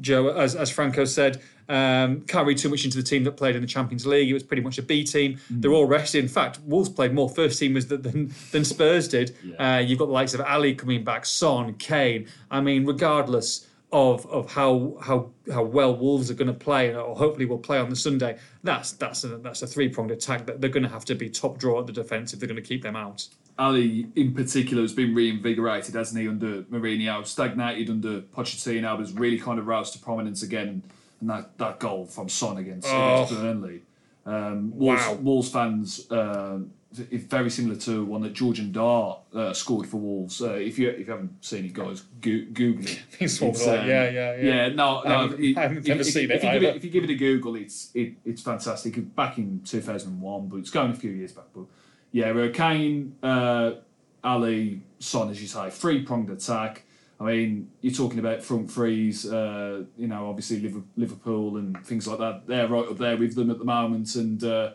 [0.00, 3.56] Joe, as, as Franco said, um, can't read too much into the team that played
[3.56, 4.30] in the Champions League.
[4.30, 5.38] It was pretty much a B team.
[5.50, 6.22] They're all rested.
[6.22, 9.36] In fact, Wolves played more first teamers than, than, Spurs did.
[9.58, 12.28] Uh, you've got the likes of Alli coming back, Son, Kane.
[12.50, 17.14] I mean, regardless of of how how how well Wolves are going to play, or
[17.16, 20.60] hopefully will play on the Sunday, that's that's a, that's a three pronged attack that
[20.60, 22.68] they're going to have to be top draw at the defence if they're going to
[22.68, 23.28] keep them out.
[23.58, 27.24] Alli, in particular, has been reinvigorated, hasn't he, under Mourinho?
[27.26, 30.82] Stagnated under Pochettino, but has really kind of roused to prominence again.
[31.20, 33.82] And that, that goal from Son against, against Burnley.
[34.26, 35.14] Um, Wolves, Wow.
[35.14, 36.58] Wolves fans, uh,
[36.92, 40.42] very similar to one that George Ndah uh, scored for Wolves.
[40.42, 43.02] Uh, if you if you haven't seen it, guys, go, Google it.
[43.20, 43.78] It's all It's, right.
[43.80, 44.68] um, Yeah, yeah, yeah.
[44.70, 45.18] no, I no.
[45.22, 46.76] haven't- it- I haven't if- if- seen if it you give either.
[46.76, 49.14] If you give it a Google, it's it, it's fantastic.
[49.14, 51.44] Back in 2001, but it's going a few years back.
[51.54, 51.64] But
[52.12, 53.72] yeah, uh, Kane, uh,
[54.24, 56.82] Alli, Son, as you say, three pronged attack.
[57.18, 59.30] I mean, you're talking about front threes.
[59.30, 62.46] Uh, you know, obviously Liverpool and things like that.
[62.46, 64.72] They're right up there with them at the moment, and uh,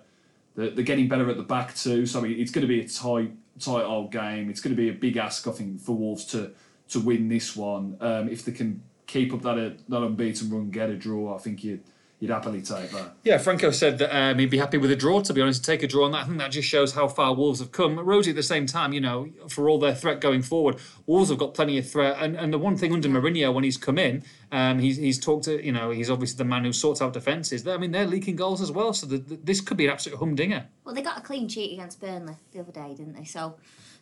[0.55, 2.05] they're, they're getting better at the back too.
[2.05, 4.49] So I mean, it's going to be a tight, tight old game.
[4.49, 6.51] It's going to be a big ask, I think, for Wolves to
[6.89, 7.95] to win this one.
[8.01, 11.37] Um, if they can keep up that uh, that unbeaten run, get a draw, I
[11.37, 11.83] think you'd
[12.21, 13.15] you'd happily take that.
[13.23, 15.71] Yeah, Franco said that um, he'd be happy with a draw, to be honest, to
[15.71, 16.19] take a draw on that.
[16.19, 17.99] I think that just shows how far Wolves have come.
[17.99, 21.39] Rosie, at the same time, you know, for all their threat going forward, Wolves have
[21.39, 22.17] got plenty of threat.
[22.19, 25.45] And, and the one thing under Mourinho, when he's come in, um, he's, he's talked
[25.45, 27.67] to, you know, he's obviously the man who sorts out defences.
[27.67, 30.19] I mean, they're leaking goals as well, so the, the, this could be an absolute
[30.19, 30.67] humdinger.
[30.85, 33.25] Well, they got a clean sheet against Burnley the other day, didn't they?
[33.25, 33.55] So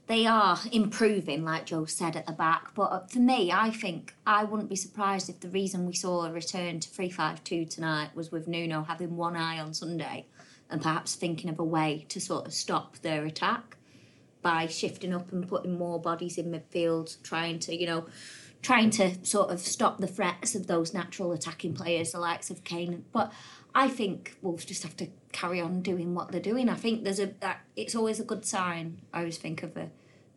[0.10, 2.74] they are improving, like Joe said at the back.
[2.74, 6.26] But uh, for me, I think I wouldn't be surprised if the reason we saw
[6.26, 10.26] a return to 3 5 2 tonight was with Nuno having one eye on Sunday
[10.72, 13.78] and perhaps thinking of a way to sort of stop their attack
[14.42, 18.08] by shifting up and putting more bodies in midfield, trying to, you know,
[18.64, 22.64] trying to sort of stop the threats of those natural attacking players, the likes of
[22.64, 23.06] Kane.
[23.12, 23.32] But
[23.76, 26.68] I think Wolves just have to carry on doing what they're doing.
[26.68, 29.02] I think there's a that it's always a good sign.
[29.14, 29.90] I always think of a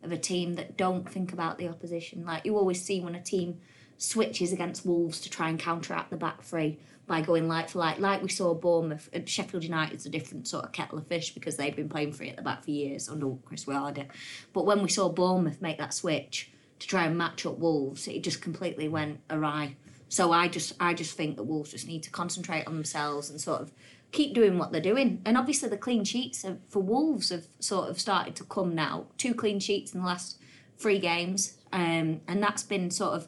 [0.03, 2.25] of a team that don't think about the opposition.
[2.25, 3.59] Like you always see when a team
[3.97, 7.99] switches against Wolves to try and counteract the back three by going light for light,
[7.99, 9.09] like we saw Bournemouth.
[9.11, 12.29] And Sheffield United's a different sort of kettle of fish because they've been playing free
[12.29, 14.05] at the back for years under Chris Wilder.
[14.53, 18.23] But when we saw Bournemouth make that switch to try and match up Wolves, it
[18.23, 19.75] just completely went awry.
[20.09, 23.41] So I just I just think that Wolves just need to concentrate on themselves and
[23.41, 23.71] sort of
[24.13, 25.21] keep doing what they're doing.
[25.25, 29.07] And obviously the clean sheets have, for Wolves have sort of started to come now.
[29.17, 30.37] Two clean sheets in the last
[30.77, 33.27] three games, um, and that's been sort of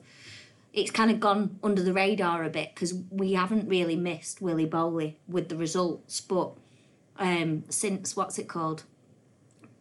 [0.73, 4.67] it's kind of gone under the radar a bit because we haven't really missed Willy
[4.67, 6.51] Boly with the results, but
[7.17, 8.83] um, since what's it called?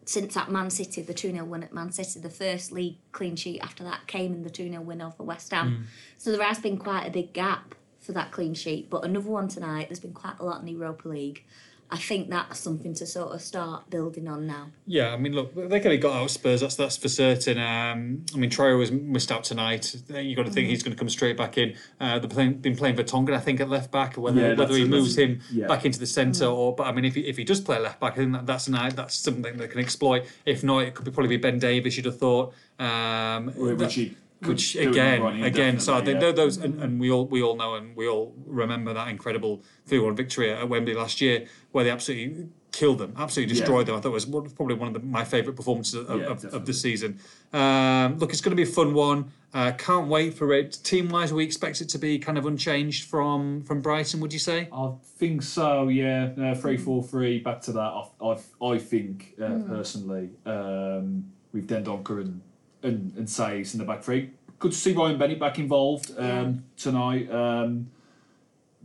[0.05, 3.35] Since that Man City, the 2 0 win at Man City, the first league clean
[3.35, 5.87] sheet after that came in the 2 0 win over West Ham.
[6.17, 7.75] So there has been quite a big gap
[8.05, 8.89] for that clean sheet.
[8.89, 11.43] But another one tonight, there's been quite a lot in the Europa League.
[11.91, 14.69] I think that's something to sort of start building on now.
[14.87, 16.61] Yeah, I mean, look, they could have got out Spurs.
[16.61, 17.59] That's that's for certain.
[17.59, 19.95] Um, I mean, Traore was missed out tonight.
[20.09, 21.75] You got to think he's going to come straight back in.
[21.99, 24.17] Uh, they've playing, been playing Vertonghen, I think, at left back.
[24.17, 25.67] Whether Yeah, whether he moves him yeah.
[25.67, 27.99] back into the centre or, but I mean, if he, if he does play left
[27.99, 30.25] back, I think that, that's an that's something they can exploit.
[30.43, 31.97] If not, it could be, probably be Ben Davies.
[31.97, 32.55] You'd have thought.
[32.79, 36.99] Um, Which that- he could which again, again, so I think definitely, those, and, and
[36.99, 40.93] we all we all know and we all remember that incredible three-one victory at Wembley
[40.93, 43.95] last year, where they absolutely killed them, absolutely destroyed them.
[43.95, 46.65] I thought it was probably one of the, my favourite performances of, Yeah, of, of
[46.65, 47.19] the season.
[47.53, 49.31] Um, look, it's going to be a fun one.
[49.53, 50.79] Uh, can't wait for it.
[50.83, 54.19] Team-wise, we expect it to be kind of unchanged from from Brighton.
[54.19, 54.67] Would you say?
[54.73, 55.87] I think so.
[55.87, 57.39] Yeah, uh, three four three.
[57.39, 57.79] Back to that.
[57.79, 62.41] I I, I think uh, personally um, with Dendoncker and
[62.85, 63.29] and and
[63.73, 64.31] in the back three.
[64.59, 67.29] Good to see Ryan Bennett back involved um, tonight.
[67.29, 67.89] Um,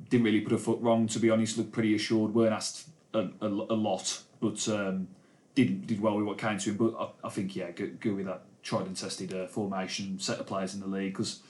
[0.08, 1.58] didn't really put a foot wrong to be honest.
[1.58, 2.34] Looked pretty assured.
[2.34, 5.08] weren't asked a, a, a lot, but um,
[5.54, 6.76] did did well with what came to him.
[6.76, 10.38] But I, I think yeah, go, go with that tried and tested uh, formation, set
[10.38, 11.40] of players in the league because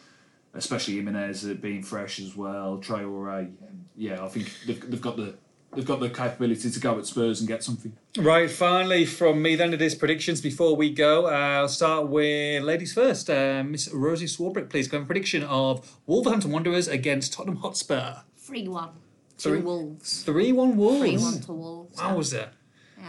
[0.55, 3.51] especially Jimenez uh, being fresh as well, Traore.
[3.97, 5.35] Yeah, I think they've, they've got the
[5.75, 7.93] they've got the capability to go at Spurs and get something.
[8.19, 11.27] Right, finally from me then it is predictions before we go.
[11.27, 13.31] Uh, I'll start with ladies first.
[13.31, 14.89] Uh, Miss Rosie Swarbrick, please.
[14.89, 18.17] Go for prediction of Wolverhampton Wanderers against Tottenham Hotspur.
[18.37, 18.91] 3 1
[19.39, 20.23] Three- to Wolves.
[20.23, 20.99] 3 1 Wolves.
[21.01, 21.99] 3 1 to Wolves.
[21.99, 22.51] Wowzer.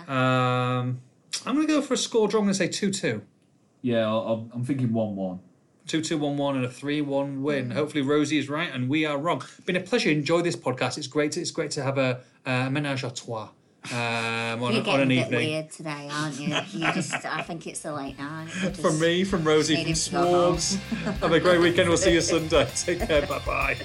[0.07, 1.01] Um,
[1.45, 2.39] I'm going to go for a score draw.
[2.39, 3.21] I'm going to say 2 2.
[3.81, 5.39] Yeah, I, I'm- I'm thinking one one.
[5.91, 7.71] 2 2 1 1 and a 3 1 win.
[7.71, 9.43] Hopefully, Rosie is right and we are wrong.
[9.65, 10.09] Been a pleasure.
[10.09, 10.97] Enjoy this podcast.
[10.97, 11.33] It's great.
[11.33, 13.49] To, it's great to have a, a menage a trois
[13.91, 15.49] um, on, You're on an getting a bit evening.
[15.49, 16.47] weird today, aren't you?
[16.71, 18.47] You just, I think it's the late night.
[18.81, 20.59] From me, from Rosie, from him to go home.
[20.59, 20.75] Swarms.
[21.19, 21.89] have a great weekend.
[21.89, 22.69] We'll see you Sunday.
[22.73, 23.27] Take care.
[23.27, 23.77] Bye bye.